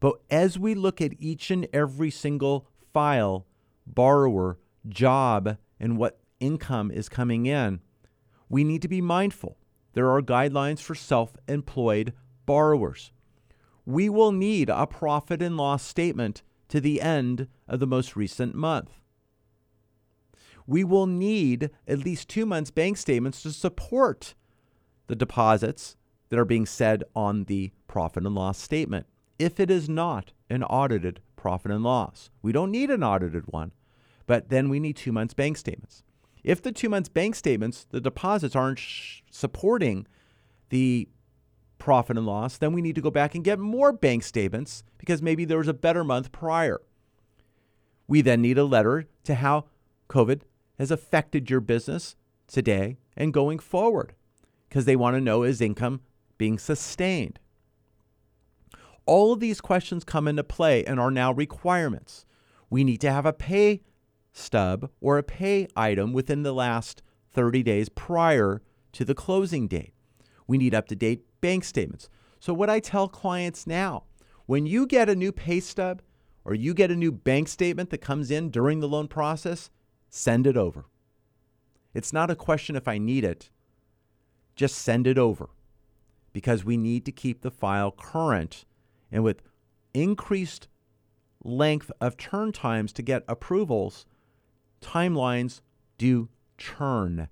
[0.00, 3.46] But as we look at each and every single file,
[3.86, 4.58] borrower,
[4.88, 7.80] job, and what income is coming in,
[8.48, 9.58] we need to be mindful
[9.92, 12.12] there are guidelines for self employed
[12.46, 13.12] borrowers.
[13.84, 18.54] We will need a profit and loss statement to the end of the most recent
[18.54, 18.90] month.
[20.66, 24.34] We will need at least two months' bank statements to support
[25.08, 25.96] the deposits
[26.30, 29.06] that are being said on the profit and loss statement
[29.38, 32.30] if it is not an audited profit and loss.
[32.42, 33.72] We don't need an audited one,
[34.26, 36.02] but then we need two months' bank statements.
[36.44, 40.06] If the two months' bank statements, the deposits aren't sh- supporting
[40.68, 41.08] the
[41.78, 45.22] profit and loss, then we need to go back and get more bank statements because
[45.22, 46.80] maybe there was a better month prior.
[48.06, 49.66] We then need a letter to how
[50.08, 50.42] COVID
[50.78, 52.16] has affected your business
[52.46, 54.14] today and going forward
[54.68, 56.00] because they want to know is income
[56.40, 57.38] being sustained.
[59.04, 62.24] All of these questions come into play and are now requirements.
[62.70, 63.82] We need to have a pay
[64.32, 67.02] stub or a pay item within the last
[67.34, 69.92] 30 days prior to the closing date.
[70.46, 72.08] We need up to date bank statements.
[72.38, 74.04] So, what I tell clients now
[74.46, 76.00] when you get a new pay stub
[76.46, 79.68] or you get a new bank statement that comes in during the loan process,
[80.08, 80.86] send it over.
[81.92, 83.50] It's not a question if I need it,
[84.56, 85.50] just send it over
[86.32, 88.64] because we need to keep the file current
[89.10, 89.42] and with
[89.94, 90.68] increased
[91.42, 94.06] length of turn times to get approvals,
[94.80, 95.60] timelines
[95.98, 97.28] do churn.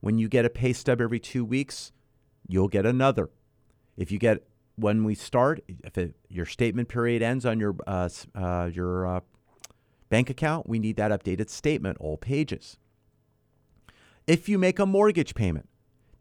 [0.00, 1.92] When you get a pay stub every two weeks,
[2.46, 3.30] you'll get another.
[3.96, 4.46] If you get
[4.76, 9.20] when we start, if it, your statement period ends on your uh, uh, your uh,
[10.10, 12.76] bank account, we need that updated statement, all pages.
[14.26, 15.68] If you make a mortgage payment,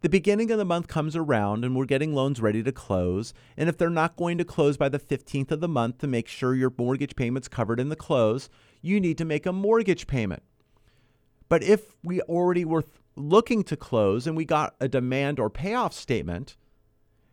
[0.05, 3.33] the beginning of the month comes around and we're getting loans ready to close.
[3.57, 6.27] And if they're not going to close by the 15th of the month to make
[6.27, 8.47] sure your mortgage payment's covered in the close,
[8.83, 10.43] you need to make a mortgage payment.
[11.49, 12.83] But if we already were
[13.15, 16.55] looking to close and we got a demand or payoff statement,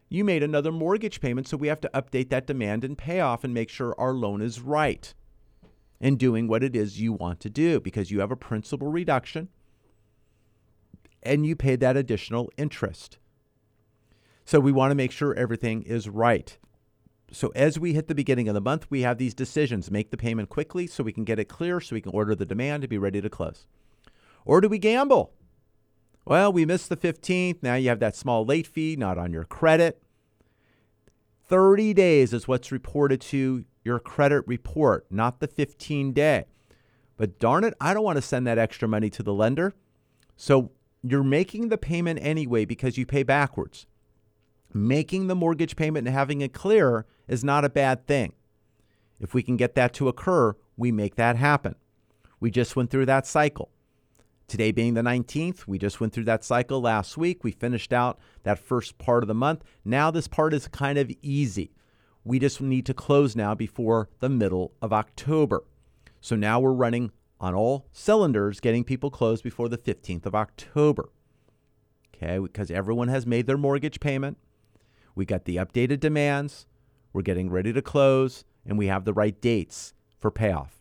[0.08, 3.52] you made another mortgage payment, so we have to update that demand and payoff and
[3.52, 5.12] make sure our loan is right
[6.00, 9.50] and doing what it is you want to do because you have a principal reduction
[11.22, 13.18] and you pay that additional interest.
[14.44, 16.56] So we want to make sure everything is right.
[17.30, 19.90] So as we hit the beginning of the month, we have these decisions.
[19.90, 22.44] Make the payment quickly so we can get it clear so we can order the
[22.44, 23.66] demand to be ready to close.
[24.44, 25.32] Or do we gamble?
[26.24, 27.62] Well, we missed the 15th.
[27.62, 30.02] Now you have that small late fee, not on your credit.
[31.48, 36.44] 30 days is what's reported to your credit report, not the 15 day.
[37.16, 39.74] But darn it, I don't want to send that extra money to the lender.
[40.36, 43.86] So you're making the payment anyway because you pay backwards.
[44.72, 48.32] Making the mortgage payment and having it clear is not a bad thing.
[49.20, 51.74] If we can get that to occur, we make that happen.
[52.40, 53.70] We just went through that cycle.
[54.48, 57.44] Today being the 19th, we just went through that cycle last week.
[57.44, 59.62] We finished out that first part of the month.
[59.84, 61.72] Now, this part is kind of easy.
[62.24, 65.64] We just need to close now before the middle of October.
[66.20, 71.10] So now we're running on all cylinders, getting people closed before the 15th of October.
[72.14, 74.38] Okay, because everyone has made their mortgage payment.
[75.16, 76.66] We got the updated demands.
[77.12, 80.78] We're getting ready to close, and we have the right dates for payoff.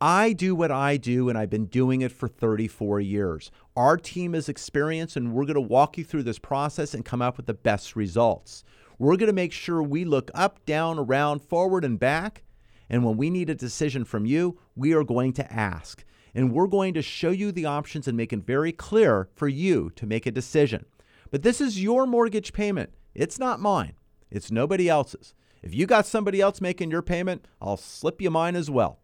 [0.00, 3.50] I do what I do, and I've been doing it for 34 years.
[3.76, 7.22] Our team is experienced, and we're going to walk you through this process and come
[7.22, 8.64] up with the best results.
[8.98, 12.43] We're going to make sure we look up, down, around, forward, and back.
[12.88, 16.04] And when we need a decision from you, we are going to ask.
[16.34, 19.90] And we're going to show you the options and make it very clear for you
[19.96, 20.84] to make a decision.
[21.30, 22.90] But this is your mortgage payment.
[23.14, 23.94] It's not mine,
[24.30, 25.34] it's nobody else's.
[25.62, 28.98] If you got somebody else making your payment, I'll slip you mine as well.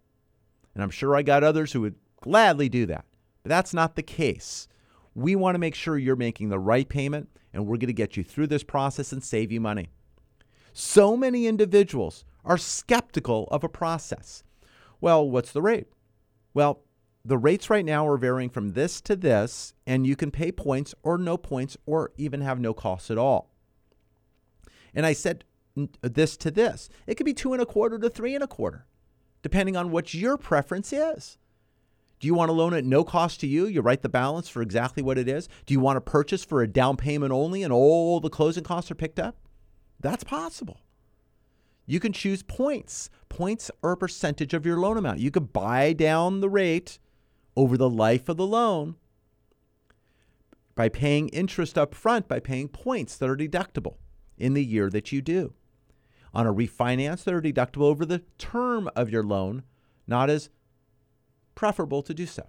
[0.74, 3.06] And I'm sure I got others who would gladly do that.
[3.42, 4.68] But that's not the case.
[5.14, 8.16] We want to make sure you're making the right payment, and we're going to get
[8.16, 9.88] you through this process and save you money.
[10.72, 14.42] So many individuals are skeptical of a process.
[15.00, 15.87] Well, what's the rate?
[16.55, 16.83] Well,
[17.24, 20.94] the rates right now are varying from this to this, and you can pay points
[21.03, 23.50] or no points or even have no costs at all.
[24.94, 25.44] And I said
[26.03, 26.88] this to this.
[27.07, 28.87] It could be two and a quarter to three and a quarter,
[29.42, 31.38] depending on what your preference is.
[32.18, 33.66] Do you want to loan at no cost to you?
[33.66, 35.48] You write the balance for exactly what it is.
[35.64, 38.90] Do you want to purchase for a down payment only and all the closing costs
[38.90, 39.37] are picked up?
[40.00, 40.81] That's possible.
[41.90, 43.11] You can choose points.
[43.29, 45.18] Points are a percentage of your loan amount.
[45.18, 47.00] You could buy down the rate
[47.57, 48.94] over the life of the loan
[50.76, 53.96] by paying interest up front by paying points that are deductible
[54.38, 55.53] in the year that you do.
[56.33, 59.64] On a refinance, that are deductible over the term of your loan,
[60.07, 60.48] not as
[61.57, 62.46] preferable to do so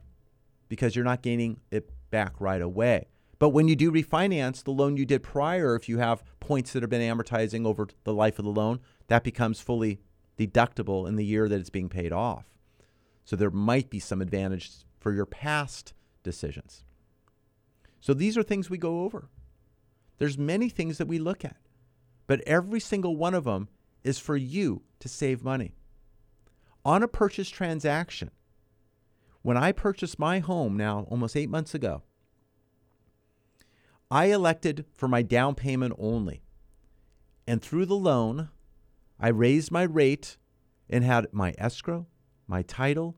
[0.69, 3.08] because you're not gaining it back right away.
[3.41, 6.84] But when you do refinance the loan you did prior, if you have points that
[6.84, 8.80] have been amortizing over the life of the loan,
[9.12, 10.00] that becomes fully
[10.38, 12.45] deductible in the year that it's being paid off.
[13.26, 15.93] So there might be some advantage for your past
[16.24, 16.86] decisions.
[18.00, 19.28] So these are things we go over.
[20.17, 21.58] There's many things that we look at,
[22.26, 23.67] but every single one of them
[24.02, 25.76] is for you to save money.
[26.86, 28.32] On a purchase transaction,
[29.41, 32.04] when I purchased my home now almost 8 months ago,
[34.10, 36.43] I elected for my down payment only.
[37.45, 38.47] And through the loan,
[39.23, 40.38] I raised my rate
[40.89, 42.07] and had my escrow,
[42.47, 43.15] my title,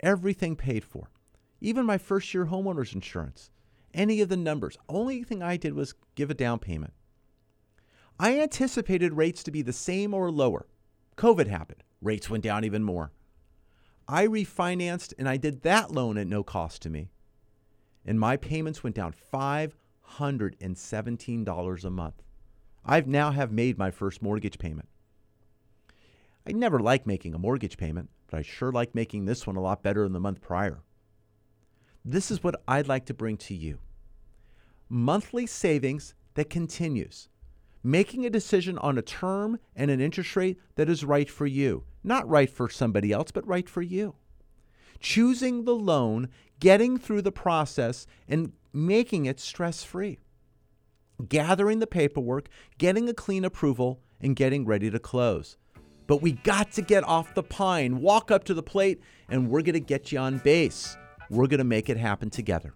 [0.00, 1.12] everything paid for.
[1.60, 3.52] Even my first year homeowner's insurance,
[3.94, 4.76] any of the numbers.
[4.88, 6.94] Only thing I did was give a down payment.
[8.18, 10.66] I anticipated rates to be the same or lower.
[11.16, 11.84] COVID happened.
[12.02, 13.12] Rates went down even more.
[14.08, 17.12] I refinanced and I did that loan at no cost to me.
[18.04, 22.22] And my payments went down $517 a month.
[22.84, 24.88] I've now have made my first mortgage payment.
[26.50, 29.60] I never like making a mortgage payment, but I sure like making this one a
[29.60, 30.82] lot better than the month prior.
[32.04, 33.78] This is what I'd like to bring to you.
[34.88, 37.28] Monthly savings that continues.
[37.84, 41.84] Making a decision on a term and an interest rate that is right for you.
[42.02, 44.16] Not right for somebody else, but right for you.
[44.98, 50.18] Choosing the loan, getting through the process, and making it stress free.
[51.28, 55.56] Gathering the paperwork, getting a clean approval, and getting ready to close.
[56.10, 59.62] But we got to get off the pine, walk up to the plate, and we're
[59.62, 60.96] going to get you on base.
[61.30, 62.74] We're going to make it happen together.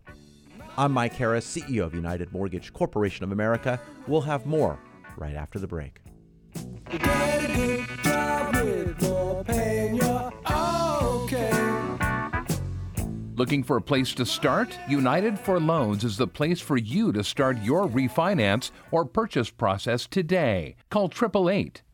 [0.78, 3.80] I'm Mike Harris, CEO of United Mortgage Corporation of America.
[4.06, 4.78] We'll have more
[5.16, 5.98] right after the break.
[13.34, 14.78] Looking for a place to start?
[14.88, 20.06] United for Loans is the place for you to start your refinance or purchase process
[20.06, 20.76] today.
[20.88, 21.82] Call 888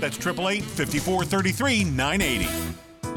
[0.00, 2.87] That's 888 54 33 980.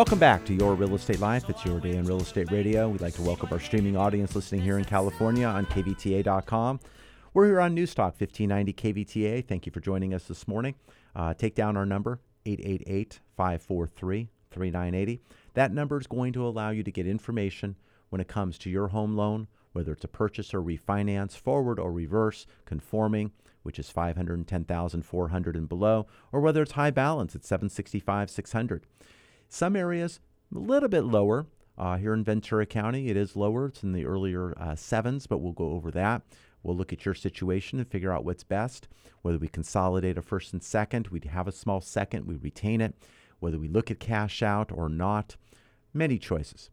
[0.00, 1.50] Welcome back to Your Real Estate Life.
[1.50, 2.88] It's your day in real estate radio.
[2.88, 6.80] We'd like to welcome our streaming audience listening here in California on KVTA.com.
[7.34, 9.46] We're here on Newstalk 1590 KVTA.
[9.46, 10.74] Thank you for joining us this morning.
[11.14, 15.20] Uh, take down our number 888 543 3980.
[15.52, 17.76] That number is going to allow you to get information
[18.08, 21.92] when it comes to your home loan, whether it's a purchase or refinance, forward or
[21.92, 23.32] reverse, conforming,
[23.64, 28.86] which is 510,400 and below, or whether it's high balance at 765 600.
[29.52, 30.20] Some areas
[30.54, 31.46] a little bit lower.
[31.76, 33.66] Uh, here in Ventura County, it is lower.
[33.66, 36.22] It's in the earlier uh, sevens, but we'll go over that.
[36.62, 38.86] We'll look at your situation and figure out what's best.
[39.22, 42.94] Whether we consolidate a first and second, we'd have a small second, we retain it.
[43.40, 45.36] Whether we look at cash out or not,
[45.92, 46.70] many choices.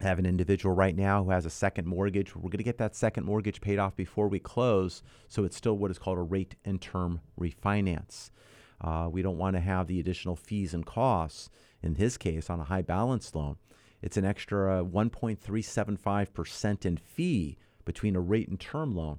[0.00, 2.34] I have an individual right now who has a second mortgage.
[2.34, 5.78] We're going to get that second mortgage paid off before we close, so it's still
[5.78, 8.30] what is called a rate and term refinance.
[8.80, 11.48] Uh, we don't want to have the additional fees and costs.
[11.84, 13.56] In his case, on a high balance loan,
[14.00, 19.18] it's an extra uh, 1.375% in fee between a rate and term loan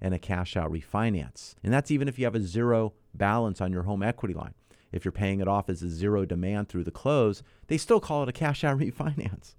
[0.00, 1.56] and a cash out refinance.
[1.64, 4.54] And that's even if you have a zero balance on your home equity line.
[4.92, 8.22] If you're paying it off as a zero demand through the close, they still call
[8.22, 9.56] it a cash out refinance.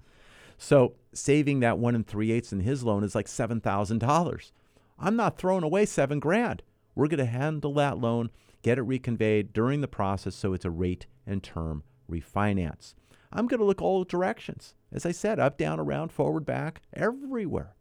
[0.58, 4.54] So saving that one and three eighths in his loan is like seven thousand dollars.
[4.98, 6.64] I'm not throwing away seven grand.
[6.96, 8.30] We're going to handle that loan,
[8.62, 12.94] get it reconveyed during the process, so it's a rate and term refinance.
[13.32, 17.76] I'm going to look all directions, as I said, up, down, around, forward, back, everywhere,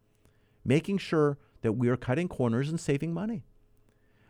[0.65, 3.45] making sure that we are cutting corners and saving money.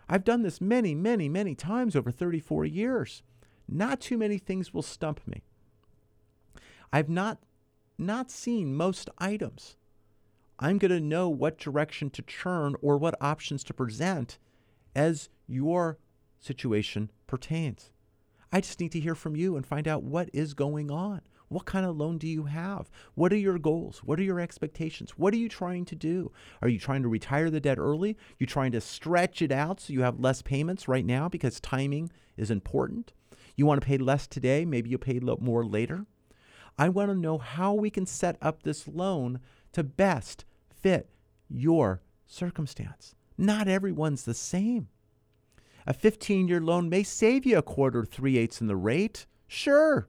[0.08, 3.22] I've done this many, many, many times over 34 years.
[3.66, 5.42] not too many things will stump me.
[6.92, 7.38] I've not
[7.96, 9.76] not seen most items.
[10.58, 14.38] I'm going to know what direction to churn or what options to present
[14.94, 15.98] as your
[16.40, 17.90] situation pertains.
[18.54, 21.22] I just need to hear from you and find out what is going on.
[21.48, 22.88] What kind of loan do you have?
[23.16, 24.04] What are your goals?
[24.04, 25.18] What are your expectations?
[25.18, 26.30] What are you trying to do?
[26.62, 28.16] Are you trying to retire the debt early?
[28.38, 32.12] You trying to stretch it out so you have less payments right now because timing
[32.36, 33.12] is important?
[33.56, 36.06] You want to pay less today, maybe you'll pay more later.
[36.78, 39.40] I want to know how we can set up this loan
[39.72, 41.10] to best fit
[41.48, 43.16] your circumstance.
[43.36, 44.86] Not everyone's the same.
[45.86, 50.08] A 15 year loan may save you a quarter, three eighths in the rate, sure,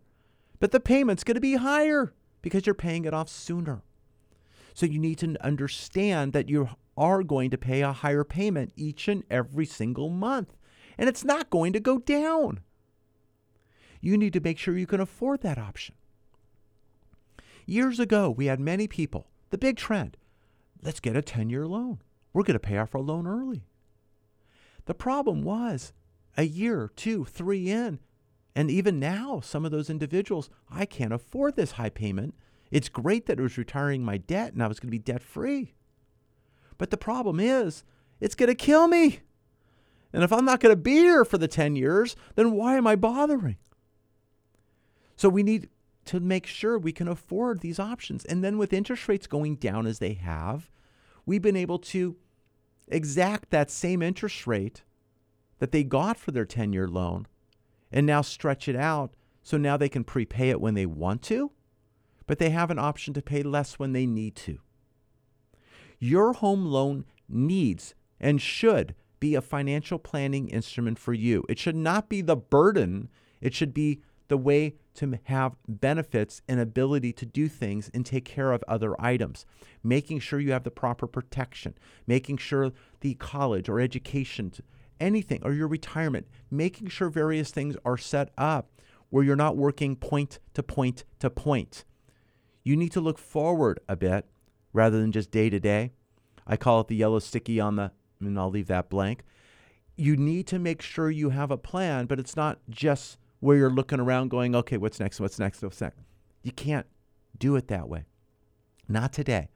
[0.60, 3.84] but the payment's going to be higher because you're paying it off sooner.
[4.74, 9.08] So you need to understand that you are going to pay a higher payment each
[9.08, 10.56] and every single month,
[10.98, 12.62] and it's not going to go down.
[14.02, 15.96] You need to make sure you can afford that option.
[17.66, 20.18] Years ago, we had many people, the big trend
[20.86, 22.00] let's get a 10 year loan.
[22.32, 23.66] We're going to pay off our loan early.
[24.86, 25.94] The problem was
[26.38, 28.00] a year, two, three in,
[28.56, 32.36] and even now, some of those individuals, I can't afford this high payment.
[32.72, 35.22] It's great that it was retiring my debt and I was going to be debt
[35.22, 35.74] free.
[36.78, 37.84] But the problem is,
[38.22, 39.20] it's going to kill me.
[40.14, 42.88] And if I'm not going to be here for the 10 years, then why am
[42.88, 43.58] I bothering?
[45.18, 45.70] So we need
[46.06, 48.24] to make sure we can afford these options.
[48.24, 50.70] And then with interest rates going down as they have,
[51.26, 52.16] we've been able to
[52.88, 54.84] exact that same interest rate
[55.60, 57.28] that they got for their 10 year loan
[57.92, 61.52] and now stretch it out so now they can prepay it when they want to,
[62.26, 64.60] but they have an option to pay less when they need to.
[66.00, 71.44] Your home loan needs and should be a financial planning instrument for you.
[71.48, 73.10] It should not be the burden,
[73.40, 78.26] it should be the way to have benefits and ability to do things and take
[78.26, 79.46] care of other items.
[79.84, 81.76] Making sure you have the proper protection,
[82.08, 82.72] making sure
[83.02, 84.54] the college or education,
[85.00, 88.70] anything, or your retirement, making sure various things are set up
[89.10, 91.86] where you're not working point to point to point.
[92.64, 94.26] You need to look forward a bit
[94.74, 95.92] rather than just day to day.
[96.48, 99.24] I call it the yellow sticky on the, and I'll leave that blank.
[99.96, 103.70] You need to make sure you have a plan, but it's not just where you're
[103.70, 105.20] looking around going, okay, what's next?
[105.20, 105.62] What's next?
[105.62, 106.00] What's next?
[106.44, 106.86] You can't
[107.38, 108.06] do it that way.
[108.88, 109.50] Not today.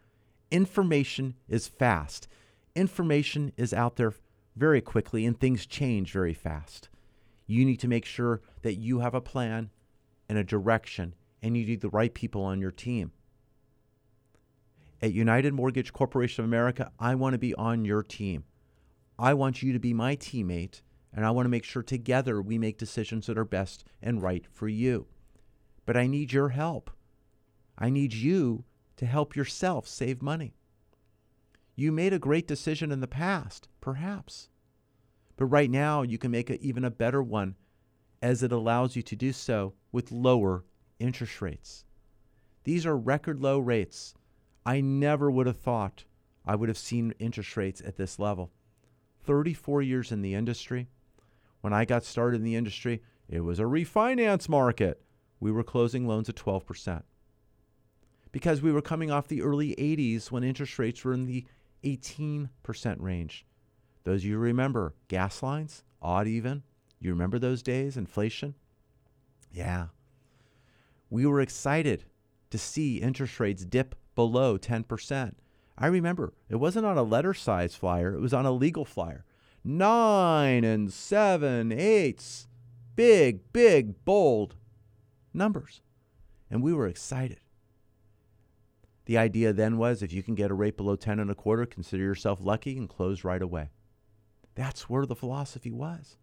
[0.52, 2.28] Information is fast.
[2.76, 4.14] Information is out there
[4.56, 6.90] very quickly and things change very fast.
[7.48, 9.70] You need to make sure that you have a plan
[10.28, 13.12] and a direction and you need the right people on your team.
[15.02, 18.44] At United Mortgage Corporation of America, I want to be on your team.
[19.18, 20.82] I want you to be my teammate
[21.14, 24.46] and I want to make sure together we make decisions that are best and right
[24.52, 25.08] for you.
[25.86, 26.92] But I need your help.
[27.78, 28.66] I need you
[28.98, 30.56] to help yourself save money.
[31.76, 34.50] You made a great decision in the past, perhaps.
[35.38, 37.56] But right now, you can make even a better one
[38.22, 40.66] as it allows you to do so with lower
[41.00, 41.86] interest rates.
[42.66, 44.14] These are record low rates.
[44.66, 46.04] I never would have thought
[46.46, 48.52] I would have seen interest rates at this level.
[49.24, 50.90] 34 years in the industry.
[51.62, 55.02] When I got started in the industry, it was a refinance market.
[55.40, 57.04] We were closing loans at 12%.
[58.32, 61.46] Because we were coming off the early 80s when interest rates were in the
[61.84, 62.50] 18%
[63.00, 63.46] range.
[64.04, 66.64] Those of you remember gas lines, odd even.
[67.00, 68.56] You remember those days, inflation?
[69.52, 69.88] Yeah.
[71.10, 72.06] We were excited
[72.52, 75.34] to see interest rates dip below 10%.
[75.78, 79.26] I remember it wasn't on a letter size flyer, it was on a legal flyer.
[79.64, 82.48] Nine and seven eighths.
[82.96, 84.56] Big, big, bold
[85.34, 85.82] numbers.
[86.50, 87.40] And we were excited.
[89.06, 91.66] The idea then was if you can get a rate below 10 and a quarter,
[91.66, 93.72] consider yourself lucky and close right away.
[94.54, 96.18] That's where the philosophy was.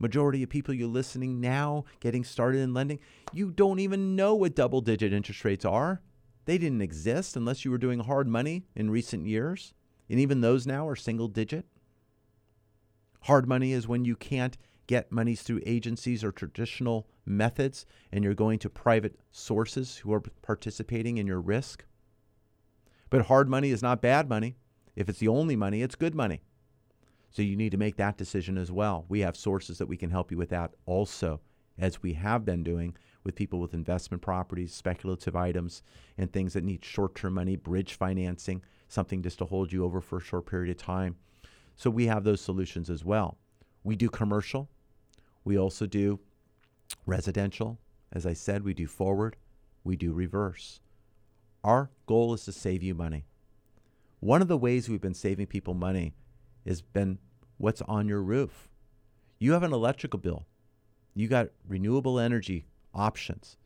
[0.00, 3.00] Majority of people you're listening now, getting started in lending,
[3.32, 6.00] you don't even know what double digit interest rates are.
[6.46, 9.74] They didn't exist unless you were doing hard money in recent years.
[10.08, 11.66] And even those now are single digit.
[13.28, 14.56] Hard money is when you can't
[14.86, 20.22] get monies through agencies or traditional methods and you're going to private sources who are
[20.40, 21.84] participating in your risk.
[23.10, 24.56] But hard money is not bad money.
[24.96, 26.40] If it's the only money, it's good money.
[27.28, 29.04] So you need to make that decision as well.
[29.10, 31.42] We have sources that we can help you with that also,
[31.78, 35.82] as we have been doing with people with investment properties, speculative items,
[36.16, 40.00] and things that need short term money, bridge financing, something just to hold you over
[40.00, 41.16] for a short period of time.
[41.78, 43.38] So we have those solutions as well.
[43.82, 44.68] We do commercial.
[45.44, 46.20] We also do
[47.06, 47.78] Residential,
[48.12, 49.36] as I said, we do forward,
[49.84, 50.80] we do reverse.
[51.64, 53.24] Our goal is to save you money.
[54.20, 56.14] One of the ways we've been saving people money
[56.66, 57.18] has been
[57.56, 58.68] what's on your roof.
[59.38, 60.46] You have an electrical bill.
[61.14, 63.56] You got renewable energy options.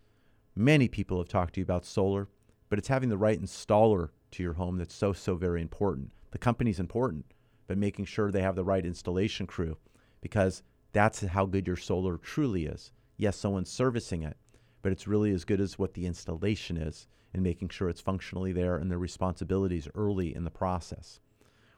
[0.54, 2.28] Many people have talked to you about solar,
[2.68, 6.12] but it's having the right installer to your home that's so, so very important.
[6.30, 7.24] The company's important,
[7.66, 9.76] but making sure they have the right installation crew
[10.20, 12.92] because that's how good your solar truly is.
[13.16, 14.36] Yes, someone's servicing it,
[14.82, 18.52] but it's really as good as what the installation is and making sure it's functionally
[18.52, 21.20] there and their responsibilities early in the process.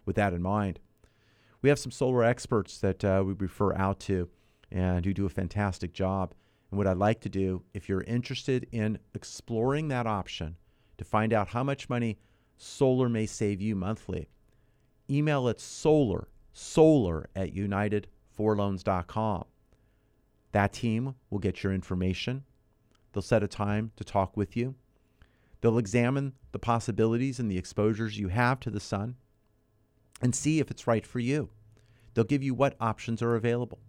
[0.04, 0.80] With that in mind,
[1.62, 4.28] we have some solar experts that uh, we refer out to
[4.70, 6.34] and who do a fantastic job.
[6.70, 10.56] And what I'd like to do, if you're interested in exploring that option
[10.98, 12.18] to find out how much money
[12.56, 14.28] solar may save you monthly,
[15.08, 19.44] email it solar, solar at unitedforloans.com.
[20.52, 22.44] That team will get your information.
[23.12, 24.76] They'll set a time to talk with you.
[25.60, 29.16] They'll examine the possibilities and the exposures you have to the sun
[30.20, 31.50] and see if it's right for you.
[32.14, 33.80] They'll give you what options are available.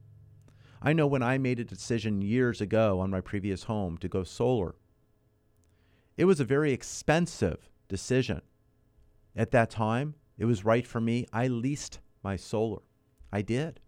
[0.82, 4.24] I know when I made a decision years ago on my previous home to go
[4.24, 4.76] solar,
[6.18, 8.42] it was a very expensive decision.
[9.36, 11.26] At that time, it was right for me.
[11.32, 12.82] I leased my solar.
[13.32, 13.80] I did.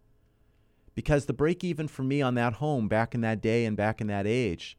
[0.96, 4.02] Because the break even for me on that home back in that day and back
[4.02, 4.78] in that age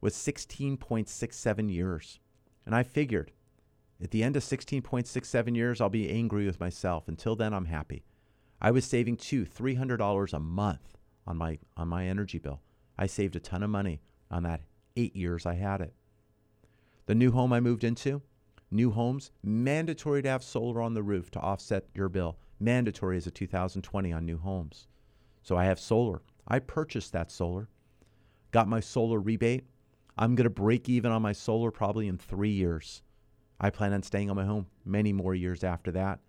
[0.00, 2.18] was 16.67 years.
[2.66, 3.32] And I figured
[4.02, 7.08] at the end of 16.67 years, I'll be angry with myself.
[7.08, 8.04] Until then, I'm happy.
[8.60, 12.60] I was saving two, $300 a month on my, on my energy bill.
[12.98, 14.62] I saved a ton of money on that
[14.96, 15.94] eight years I had it.
[17.06, 18.22] The new home I moved into,
[18.74, 22.36] new homes, mandatory to have solar on the roof to offset your bill.
[22.60, 24.88] Mandatory as a 2020 on new homes.
[25.42, 26.22] So I have solar.
[26.46, 27.68] I purchased that solar,
[28.50, 29.64] got my solar rebate.
[30.16, 33.02] I'm going to break even on my solar probably in three years.
[33.60, 36.20] I plan on staying on my home many more years after that.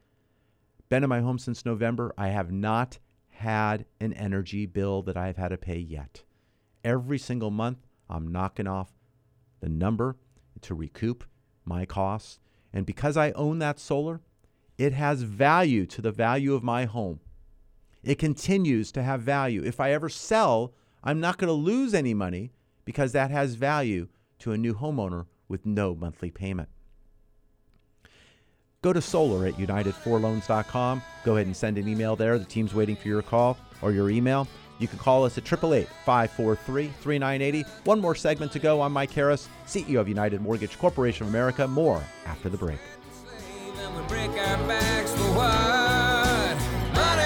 [0.89, 2.13] Been in my home since November.
[2.17, 6.23] I have not had an energy bill that I've had to pay yet.
[6.83, 7.79] Every single month,
[8.09, 8.93] I'm knocking off
[9.59, 10.15] the number
[10.61, 11.25] to recoup
[11.65, 12.39] my costs.
[12.73, 14.21] And because I own that solar,
[14.77, 17.19] it has value to the value of my home.
[18.03, 19.63] It continues to have value.
[19.63, 22.51] If I ever sell, I'm not going to lose any money
[22.83, 24.07] because that has value
[24.39, 26.69] to a new homeowner with no monthly payment.
[28.81, 31.01] Go to solar at unitedforloans.com.
[31.23, 32.37] Go ahead and send an email there.
[32.37, 34.47] The team's waiting for your call or your email.
[34.79, 37.63] You can call us at 888 543 3980.
[37.85, 38.81] One more segment to go.
[38.81, 41.67] I'm Mike Harris, CEO of United Mortgage Corporation of America.
[41.67, 42.79] More after the break.
[43.75, 46.57] Then we break our backs for what?
[46.93, 47.25] Money!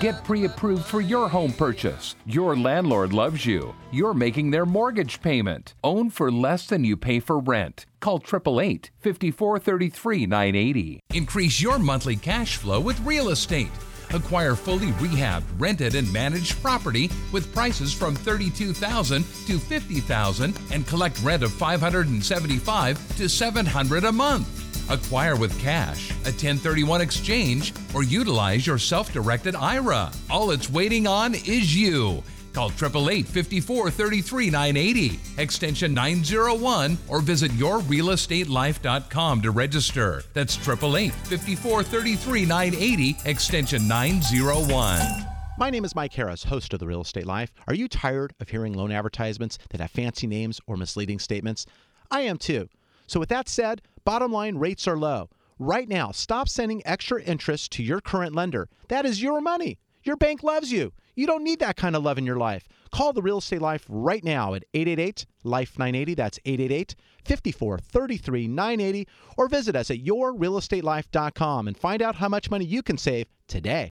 [0.00, 2.16] Get pre approved for your home purchase.
[2.26, 3.74] Your landlord loves you.
[3.92, 5.74] You're making their mortgage payment.
[5.84, 7.86] Own for less than you pay for rent.
[8.00, 11.00] Call 888 5433 980.
[11.14, 13.70] Increase your monthly cash flow with real estate.
[14.12, 21.22] Acquire fully rehabbed, rented, and managed property with prices from 32,000 to 50,000 and collect
[21.22, 24.90] rent of 575 to 700 a month.
[24.90, 30.10] Acquire with cash, a 1031 exchange, or utilize your self directed IRA.
[30.28, 32.24] All it's waiting on is you.
[32.52, 40.22] Call 888 54 33 980, extension 901, or visit yourrealestatelife.com to register.
[40.34, 45.26] That's 888 54 33 980, extension 901.
[45.58, 47.52] My name is Mike Harris, host of The Real Estate Life.
[47.68, 51.66] Are you tired of hearing loan advertisements that have fancy names or misleading statements?
[52.10, 52.68] I am too.
[53.06, 55.28] So, with that said, bottom line rates are low.
[55.58, 58.70] Right now, stop sending extra interest to your current lender.
[58.88, 59.78] That is your money.
[60.02, 60.94] Your bank loves you.
[61.14, 62.68] You don't need that kind of love in your life.
[62.92, 66.14] Call the Real Estate Life right now at 888 Life 980.
[66.14, 66.94] That's 888
[67.24, 69.08] 54 33 980.
[69.36, 73.90] Or visit us at yourrealestatelife.com and find out how much money you can save today.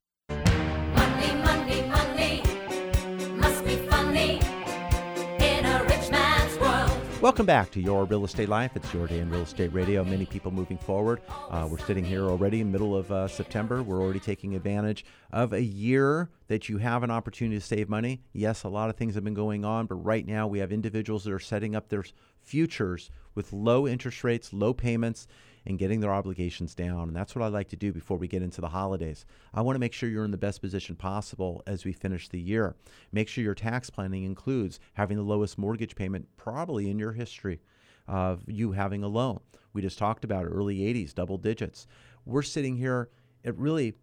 [7.22, 8.78] Welcome back to Your Real Estate Life.
[8.78, 10.06] It's your day in real estate radio.
[10.06, 11.20] Many people moving forward.
[11.50, 13.84] Uh, we're sitting here already in middle of uh, September.
[13.84, 15.04] We're already taking advantage
[15.34, 18.22] of a year that you have an opportunity to save money.
[18.32, 21.26] Yes, a lot of things have been going on, but right now we have individuals
[21.26, 22.06] that are setting up their
[22.42, 25.28] futures with low interest rates, low payments,
[25.66, 27.08] and getting their obligations down.
[27.08, 29.26] And that's what I like to do before we get into the holidays.
[29.54, 32.40] I want to make sure you're in the best position possible as we finish the
[32.40, 32.76] year.
[33.12, 37.60] Make sure your tax planning includes having the lowest mortgage payment probably in your history
[38.08, 39.40] of you having a loan.
[39.74, 41.88] We just talked about early 80s, double digits.
[42.26, 43.10] We're sitting here
[43.46, 43.94] at really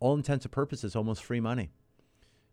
[0.00, 1.70] all intents and purposes almost free money.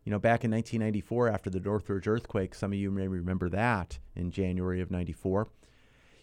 [0.04, 3.98] You know, back in 1994, after the Northridge earthquake, some of you may remember that
[4.14, 5.48] in January of 94.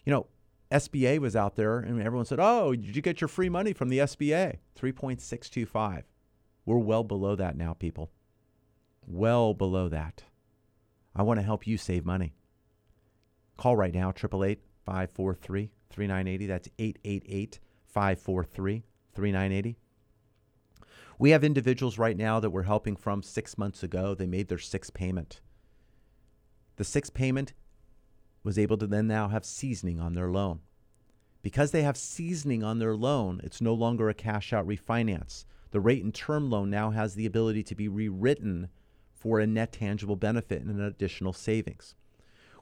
[0.06, 0.28] You know,
[0.72, 3.90] SBA was out there and everyone said, Oh, did you get your free money from
[3.90, 4.58] the SBA?
[4.80, 6.04] 3.625.
[6.66, 8.12] We're well below that now, people.
[9.06, 10.24] Well below that.
[11.16, 12.34] I want to help you save money.
[13.58, 16.46] Call right now, 888 543 3980.
[16.48, 19.78] That's 888 543 3980.
[21.20, 24.16] We have individuals right now that we're helping from six months ago.
[24.16, 25.42] They made their sixth payment.
[26.78, 27.54] The sixth payment
[28.44, 30.60] was able to then now have seasoning on their loan.
[31.42, 35.46] Because they have seasoning on their loan, it's no longer a cash out refinance.
[35.72, 38.70] The rate and term loan now has the ability to be rewritten
[39.14, 41.96] for a net tangible benefit and an additional savings.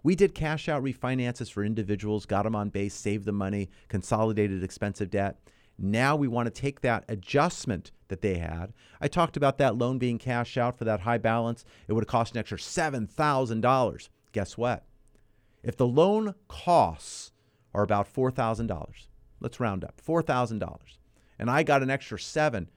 [0.01, 4.63] We did cash out refinances for individuals, got them on base, saved the money, consolidated
[4.63, 5.39] expensive debt.
[5.77, 8.73] Now we want to take that adjustment that they had.
[9.01, 11.65] I talked about that loan being cash out for that high balance.
[11.87, 14.09] It would have cost an extra $7,000.
[14.31, 14.85] Guess what?
[15.63, 17.31] If the loan costs
[17.73, 19.07] are about $4,000,
[19.39, 20.79] let's round up $4,000,
[21.37, 22.69] and I got an extra seven,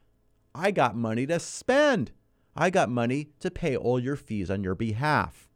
[0.54, 2.12] I got money to spend.
[2.54, 5.48] I got money to pay all your fees on your behalf.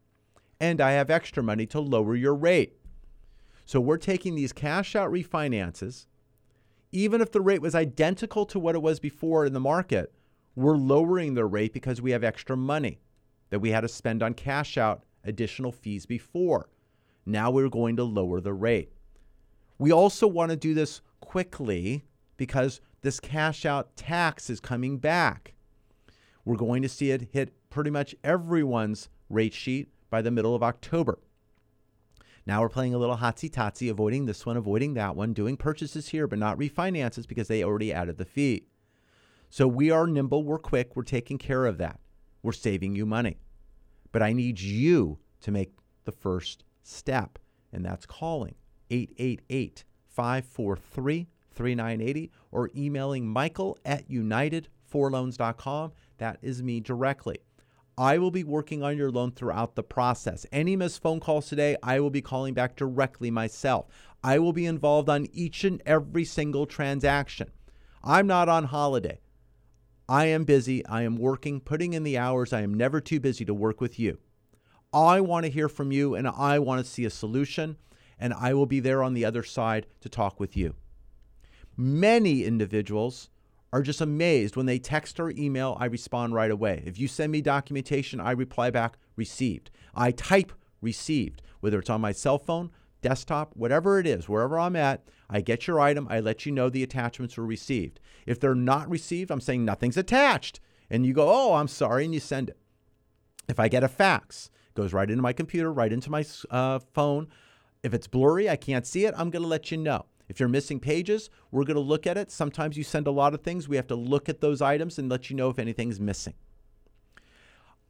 [0.58, 2.78] And I have extra money to lower your rate.
[3.66, 6.06] So we're taking these cash out refinances,
[6.92, 10.14] even if the rate was identical to what it was before in the market,
[10.54, 13.00] we're lowering the rate because we have extra money
[13.50, 16.70] that we had to spend on cash out additional fees before.
[17.26, 18.92] Now we're going to lower the rate.
[19.78, 22.04] We also want to do this quickly
[22.36, 25.54] because this cash out tax is coming back.
[26.44, 30.62] We're going to see it hit pretty much everyone's rate sheet by the middle of
[30.62, 31.18] October.
[32.46, 36.10] Now we're playing a little hotsy totsy, avoiding this one, avoiding that one, doing purchases
[36.10, 38.68] here, but not refinances because they already added the fee.
[39.50, 41.98] So we are nimble, we're quick, we're taking care of that.
[42.44, 43.38] We're saving you money.
[44.12, 45.72] But I need you to make
[46.04, 47.38] the first step,
[47.72, 48.54] and that's calling
[48.90, 55.92] 888 543 3980 or emailing michael at unitedforloans.com.
[56.18, 57.38] That is me directly.
[57.98, 60.44] I will be working on your loan throughout the process.
[60.52, 63.86] Any missed phone calls today, I will be calling back directly myself.
[64.22, 67.50] I will be involved on each and every single transaction.
[68.04, 69.20] I'm not on holiday.
[70.08, 70.84] I am busy.
[70.86, 72.52] I am working, putting in the hours.
[72.52, 74.18] I am never too busy to work with you.
[74.96, 77.76] I want to hear from you and I want to see a solution,
[78.18, 80.74] and I will be there on the other side to talk with you.
[81.76, 83.28] Many individuals
[83.74, 86.82] are just amazed when they text or email, I respond right away.
[86.86, 89.70] If you send me documentation, I reply back, received.
[89.94, 92.70] I type received, whether it's on my cell phone,
[93.02, 96.70] desktop, whatever it is, wherever I'm at, I get your item, I let you know
[96.70, 98.00] the attachments were received.
[98.24, 100.58] If they're not received, I'm saying nothing's attached.
[100.88, 102.56] And you go, oh, I'm sorry, and you send it.
[103.46, 107.28] If I get a fax, goes right into my computer, right into my uh, phone.
[107.82, 110.06] If it's blurry, I can't see it, I'm going to let you know.
[110.28, 112.30] If you're missing pages, we're going to look at it.
[112.30, 113.68] Sometimes you send a lot of things.
[113.68, 116.34] We have to look at those items and let you know if anything's missing.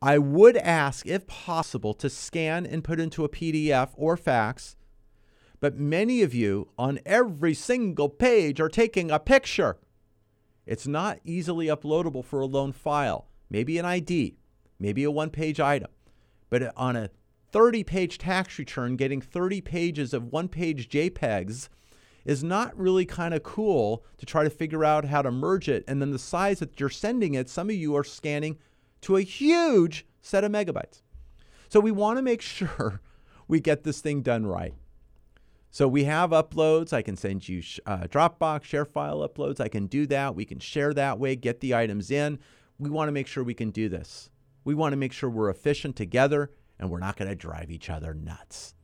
[0.02, 4.76] I would ask, if possible, to scan and put into a PDF or fax,
[5.58, 9.78] but many of you on every single page are taking a picture.
[10.66, 14.36] It's not easily uploadable for a loan file, maybe an ID,
[14.78, 15.90] maybe a one page item,
[16.50, 17.10] but on a
[17.52, 21.68] 30 page tax return, getting 30 pages of one page JPEGs
[22.24, 25.84] is not really kind of cool to try to figure out how to merge it.
[25.86, 28.58] And then the size that you're sending it, some of you are scanning
[29.02, 31.02] to a huge set of megabytes.
[31.68, 33.00] So we want to make sure
[33.48, 34.74] we get this thing done right.
[35.70, 36.92] So we have uploads.
[36.92, 39.60] I can send you uh, Dropbox, share file uploads.
[39.60, 40.34] I can do that.
[40.34, 42.38] We can share that way, get the items in.
[42.78, 44.30] We want to make sure we can do this.
[44.66, 47.88] We want to make sure we're efficient together and we're not going to drive each
[47.88, 48.74] other nuts.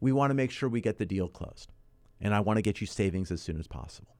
[0.00, 1.72] We want to make sure we get the deal closed
[2.20, 4.16] and I want to get you savings as soon as possible.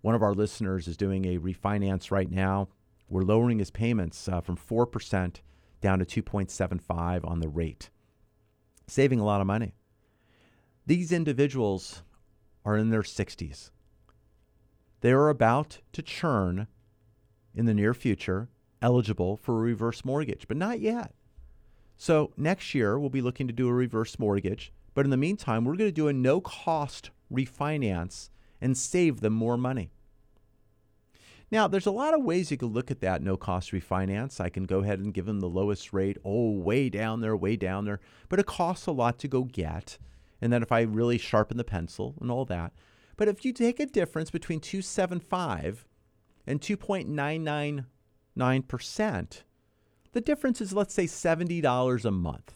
[0.00, 2.66] One of our listeners is doing a refinance right now.
[3.08, 5.36] We're lowering his payments uh, from 4%
[5.80, 7.90] down to 2.75 on the rate,
[8.88, 9.76] saving a lot of money.
[10.84, 12.02] These individuals
[12.64, 13.70] are in their 60s.
[15.00, 16.66] They are about to churn
[17.54, 18.48] in the near future,
[18.82, 21.14] eligible for a reverse mortgage, but not yet.
[21.96, 24.72] So next year, we'll be looking to do a reverse mortgage.
[24.94, 29.32] But in the meantime, we're going to do a no cost refinance and save them
[29.32, 29.90] more money.
[31.50, 34.40] Now, there's a lot of ways you could look at that no cost refinance.
[34.40, 37.56] I can go ahead and give them the lowest rate, oh, way down there, way
[37.56, 39.98] down there, but it costs a lot to go get.
[40.40, 42.72] And then if I really sharpen the pencil and all that.
[43.16, 45.86] But if you take a difference between 275
[46.46, 46.60] and
[48.36, 49.42] 2.999%,
[50.12, 52.54] The difference is, let's say, $70 a month.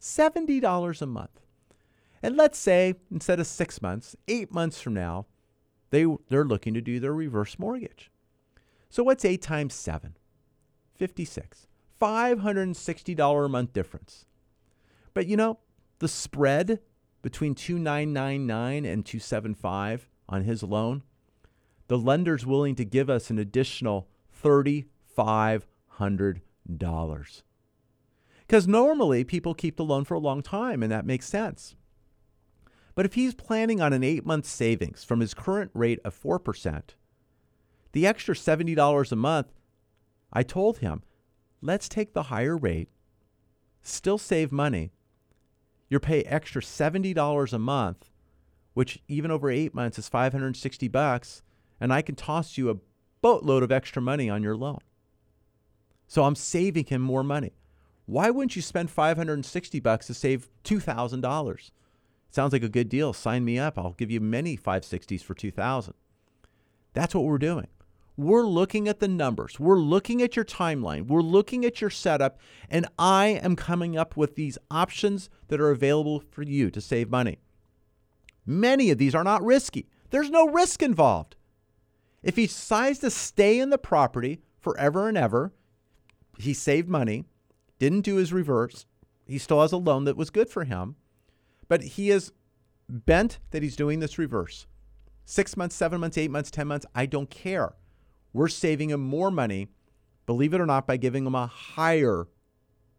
[0.00, 1.40] $70 a month.
[2.22, 5.26] And let's say instead of six months, eight months from now,
[5.90, 8.10] they, they're looking to do their reverse mortgage.
[8.88, 10.16] So what's eight times seven?
[10.94, 11.66] 56.
[12.00, 14.26] $560 a month difference.
[15.14, 15.58] But you know,
[15.98, 16.80] the spread
[17.22, 21.02] between 2999 and 275 on his loan,
[21.88, 24.08] the lender's willing to give us an additional
[25.16, 27.42] $3,500.
[28.40, 31.74] Because normally people keep the loan for a long time, and that makes sense.
[32.94, 36.82] But if he's planning on an eight month savings from his current rate of 4%,
[37.92, 39.48] the extra $70 a month,
[40.32, 41.02] I told him,
[41.60, 42.88] let's take the higher rate,
[43.82, 44.92] still save money.
[45.88, 48.10] You pay extra $70 a month,
[48.74, 51.42] which even over eight months is 560 bucks,
[51.80, 52.76] and I can toss you a
[53.20, 54.78] boatload of extra money on your loan.
[56.12, 57.54] So I'm saving him more money.
[58.04, 61.70] Why wouldn't you spend 560 bucks to save $2,000?
[62.28, 63.14] Sounds like a good deal.
[63.14, 63.78] Sign me up.
[63.78, 65.94] I'll give you many 560s for 2000.
[66.92, 67.68] That's what we're doing.
[68.18, 69.58] We're looking at the numbers.
[69.58, 71.06] We're looking at your timeline.
[71.06, 72.38] We're looking at your setup
[72.68, 77.08] and I am coming up with these options that are available for you to save
[77.08, 77.38] money.
[78.44, 79.88] Many of these are not risky.
[80.10, 81.36] There's no risk involved.
[82.22, 85.54] If he decides to stay in the property forever and ever,
[86.38, 87.24] he saved money,
[87.78, 88.86] didn't do his reverse.
[89.26, 90.96] He still has a loan that was good for him,
[91.68, 92.32] but he is
[92.88, 94.66] bent that he's doing this reverse.
[95.24, 97.74] Six months, seven months, eight months, 10 months, I don't care.
[98.32, 99.68] We're saving him more money,
[100.26, 102.28] believe it or not, by giving him a higher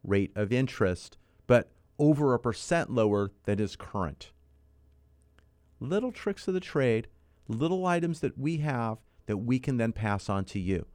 [0.04, 1.18] rate of interest,
[1.48, 4.32] but over a percent lower than his current.
[5.80, 7.08] Little tricks of the trade,
[7.48, 10.86] little items that we have that we can then pass on to you.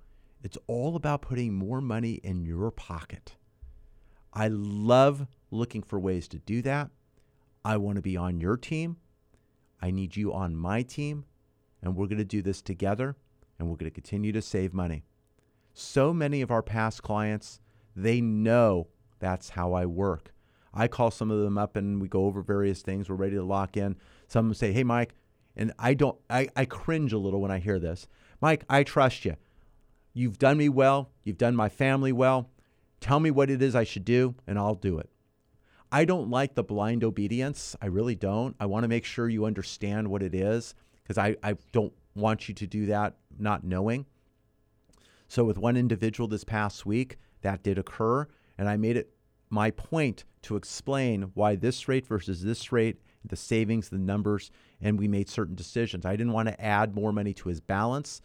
[0.43, 3.36] It's all about putting more money in your pocket.
[4.32, 6.91] I love looking for ways to do that.
[7.64, 8.97] I want to be on your team.
[9.80, 11.24] I need you on my team.
[11.82, 13.16] And we're going to do this together
[13.59, 15.05] and we're going to continue to save money.
[15.74, 17.61] So many of our past clients,
[17.95, 20.32] they know that's how I work.
[20.72, 23.09] I call some of them up and we go over various things.
[23.09, 23.97] We're ready to lock in.
[24.28, 25.14] Some of them say, Hey, Mike,
[25.57, 28.07] and I don't, I, I cringe a little when I hear this.
[28.41, 29.34] Mike, I trust you.
[30.18, 31.10] You've done me well.
[31.22, 32.50] You've done my family well.
[32.98, 35.08] Tell me what it is I should do, and I'll do it.
[35.92, 37.76] I don't like the blind obedience.
[37.80, 38.56] I really don't.
[38.58, 42.48] I want to make sure you understand what it is because I, I don't want
[42.48, 44.06] you to do that not knowing.
[45.28, 48.26] So, with one individual this past week, that did occur,
[48.58, 49.12] and I made it
[49.50, 54.50] my point to explain why this rate versus this rate, the savings, the numbers,
[54.80, 56.04] and we made certain decisions.
[56.04, 58.20] I didn't want to add more money to his balance.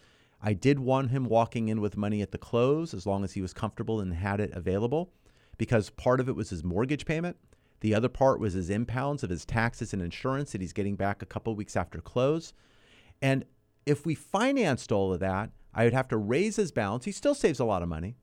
[0.45, 3.41] I did want him walking in with money at the close as long as he
[3.41, 5.13] was comfortable and had it available
[5.57, 7.37] because part of it was his mortgage payment.
[7.79, 11.21] The other part was his impounds of his taxes and insurance that he's getting back
[11.21, 12.51] a couple weeks after close.
[13.21, 13.45] And
[13.85, 17.05] if we financed all of that, I would have to raise his balance.
[17.05, 18.17] He still saves a lot of money.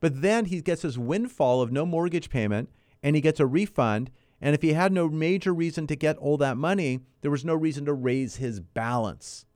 [0.00, 2.68] But then he gets his windfall of no mortgage payment
[3.02, 4.10] and he gets a refund.
[4.38, 7.54] And if he had no major reason to get all that money, there was no
[7.54, 9.46] reason to raise his balance.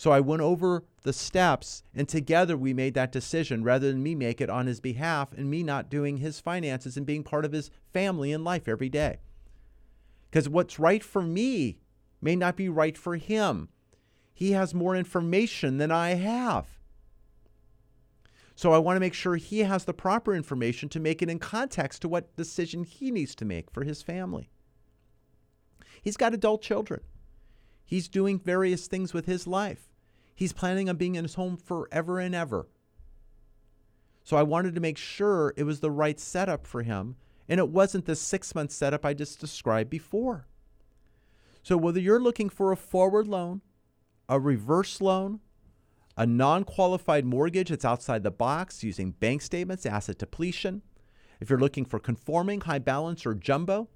[0.00, 4.14] So I went over the steps and together we made that decision rather than me
[4.14, 7.52] make it on his behalf and me not doing his finances and being part of
[7.52, 9.18] his family and life every day.
[10.30, 11.80] Because what's right for me
[12.22, 13.68] may not be right for him.
[14.32, 16.78] He has more information than I have.
[18.54, 21.38] So I want to make sure he has the proper information to make it in
[21.38, 24.48] context to what decision he needs to make for his family.
[26.00, 27.02] He's got adult children.
[27.84, 29.89] He's doing various things with his life.
[30.40, 32.66] He's planning on being in his home forever and ever.
[34.24, 37.16] So I wanted to make sure it was the right setup for him
[37.46, 40.46] and it wasn't the six month setup I just described before.
[41.62, 43.60] So whether you're looking for a forward loan,
[44.30, 45.40] a reverse loan,
[46.16, 50.80] a non qualified mortgage that's outside the box using bank statements, asset depletion,
[51.38, 53.90] if you're looking for conforming, high balance, or jumbo,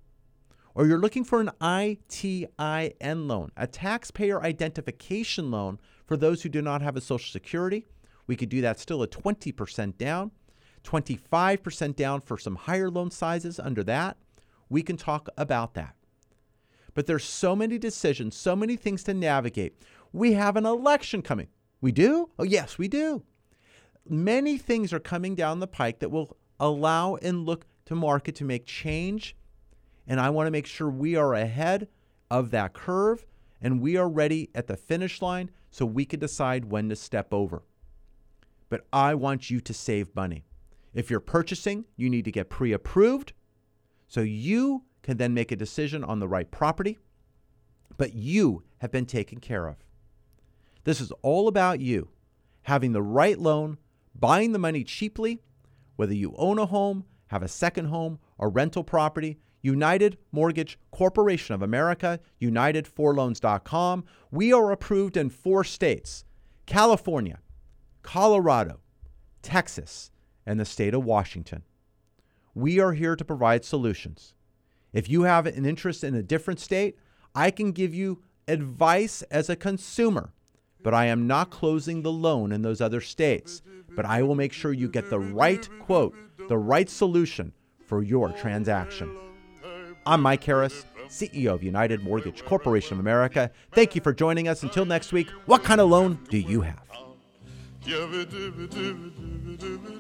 [0.75, 6.63] or you're looking for an ITIN loan, a taxpayer identification loan for those who do
[6.63, 7.87] not have a Social Security,
[8.27, 10.31] we could do that still at 20% down,
[10.85, 14.17] 25% down for some higher loan sizes under that.
[14.69, 15.95] We can talk about that.
[16.95, 19.75] But there's so many decisions, so many things to navigate.
[20.13, 21.49] We have an election coming.
[21.81, 22.31] We do?
[22.39, 23.23] Oh, yes, we do.
[24.09, 28.45] Many things are coming down the pike that will allow and look to market to
[28.45, 29.37] make change.
[30.07, 31.89] And I want to make sure we are ahead
[32.31, 33.27] of that curve
[33.65, 37.33] and we are ready at the finish line so we can decide when to step
[37.33, 37.63] over.
[38.69, 40.45] But I want you to save money.
[40.93, 43.33] If you're purchasing, you need to get pre approved
[44.07, 46.99] so you can then make a decision on the right property,
[47.97, 49.77] but you have been taken care of.
[50.85, 52.11] This is all about you
[52.63, 53.79] having the right loan,
[54.15, 55.43] buying the money cheaply,
[55.97, 59.39] whether you own a home, have a second home, or rental property.
[59.65, 64.05] United Mortgage Corporation of America, UnitedForLoans.com.
[64.31, 66.27] We are approved in four states
[66.67, 67.39] California,
[68.03, 68.81] Colorado,
[69.41, 70.11] Texas,
[70.45, 71.63] and the state of Washington.
[72.55, 74.35] We are here to provide solutions.
[74.93, 76.99] If you have an interest in a different state,
[77.35, 80.35] I can give you advice as a consumer,
[80.83, 83.63] but I am not closing the loan in those other states.
[83.97, 86.15] But I will make sure you get the right quote,
[86.49, 87.55] the right solution
[87.87, 89.17] for your transaction.
[90.07, 93.51] I'm Mike Harris, CEO of United Mortgage Corporation of America.
[93.73, 94.63] Thank you for joining us.
[94.63, 96.81] Until next week, what kind of loan do you have?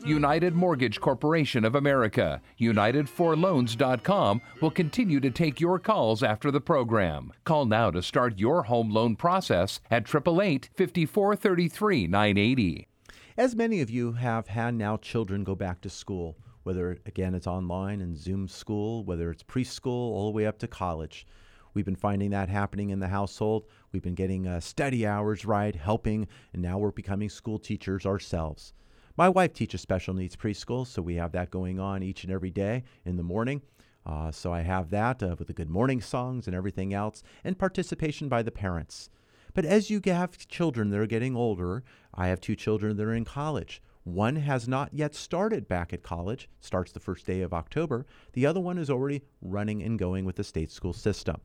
[0.04, 7.32] United Mortgage Corporation of America, UnitedForLoans.com will continue to take your calls after the program.
[7.44, 12.88] Call now to start your home loan process at 888 5433 980.
[13.36, 17.46] As many of you have had now children go back to school, whether again it's
[17.46, 21.26] online and Zoom school, whether it's preschool, all the way up to college.
[21.74, 23.66] We've been finding that happening in the household.
[23.92, 28.72] We've been getting uh, study hours right, helping, and now we're becoming school teachers ourselves.
[29.16, 32.50] My wife teaches special needs preschool, so we have that going on each and every
[32.50, 33.62] day in the morning.
[34.06, 37.58] Uh, so I have that uh, with the good morning songs and everything else, and
[37.58, 39.10] participation by the parents.
[39.54, 43.14] But as you have children that are getting older, I have two children that are
[43.14, 43.80] in college.
[44.04, 48.06] One has not yet started back at college, starts the first day of October.
[48.34, 51.40] The other one is already running and going with the state school system.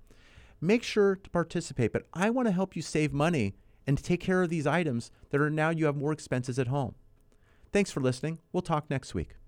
[0.61, 3.55] Make sure to participate, but I want to help you save money
[3.87, 6.95] and take care of these items that are now you have more expenses at home.
[7.71, 8.39] Thanks for listening.
[8.51, 9.39] We'll talk next week.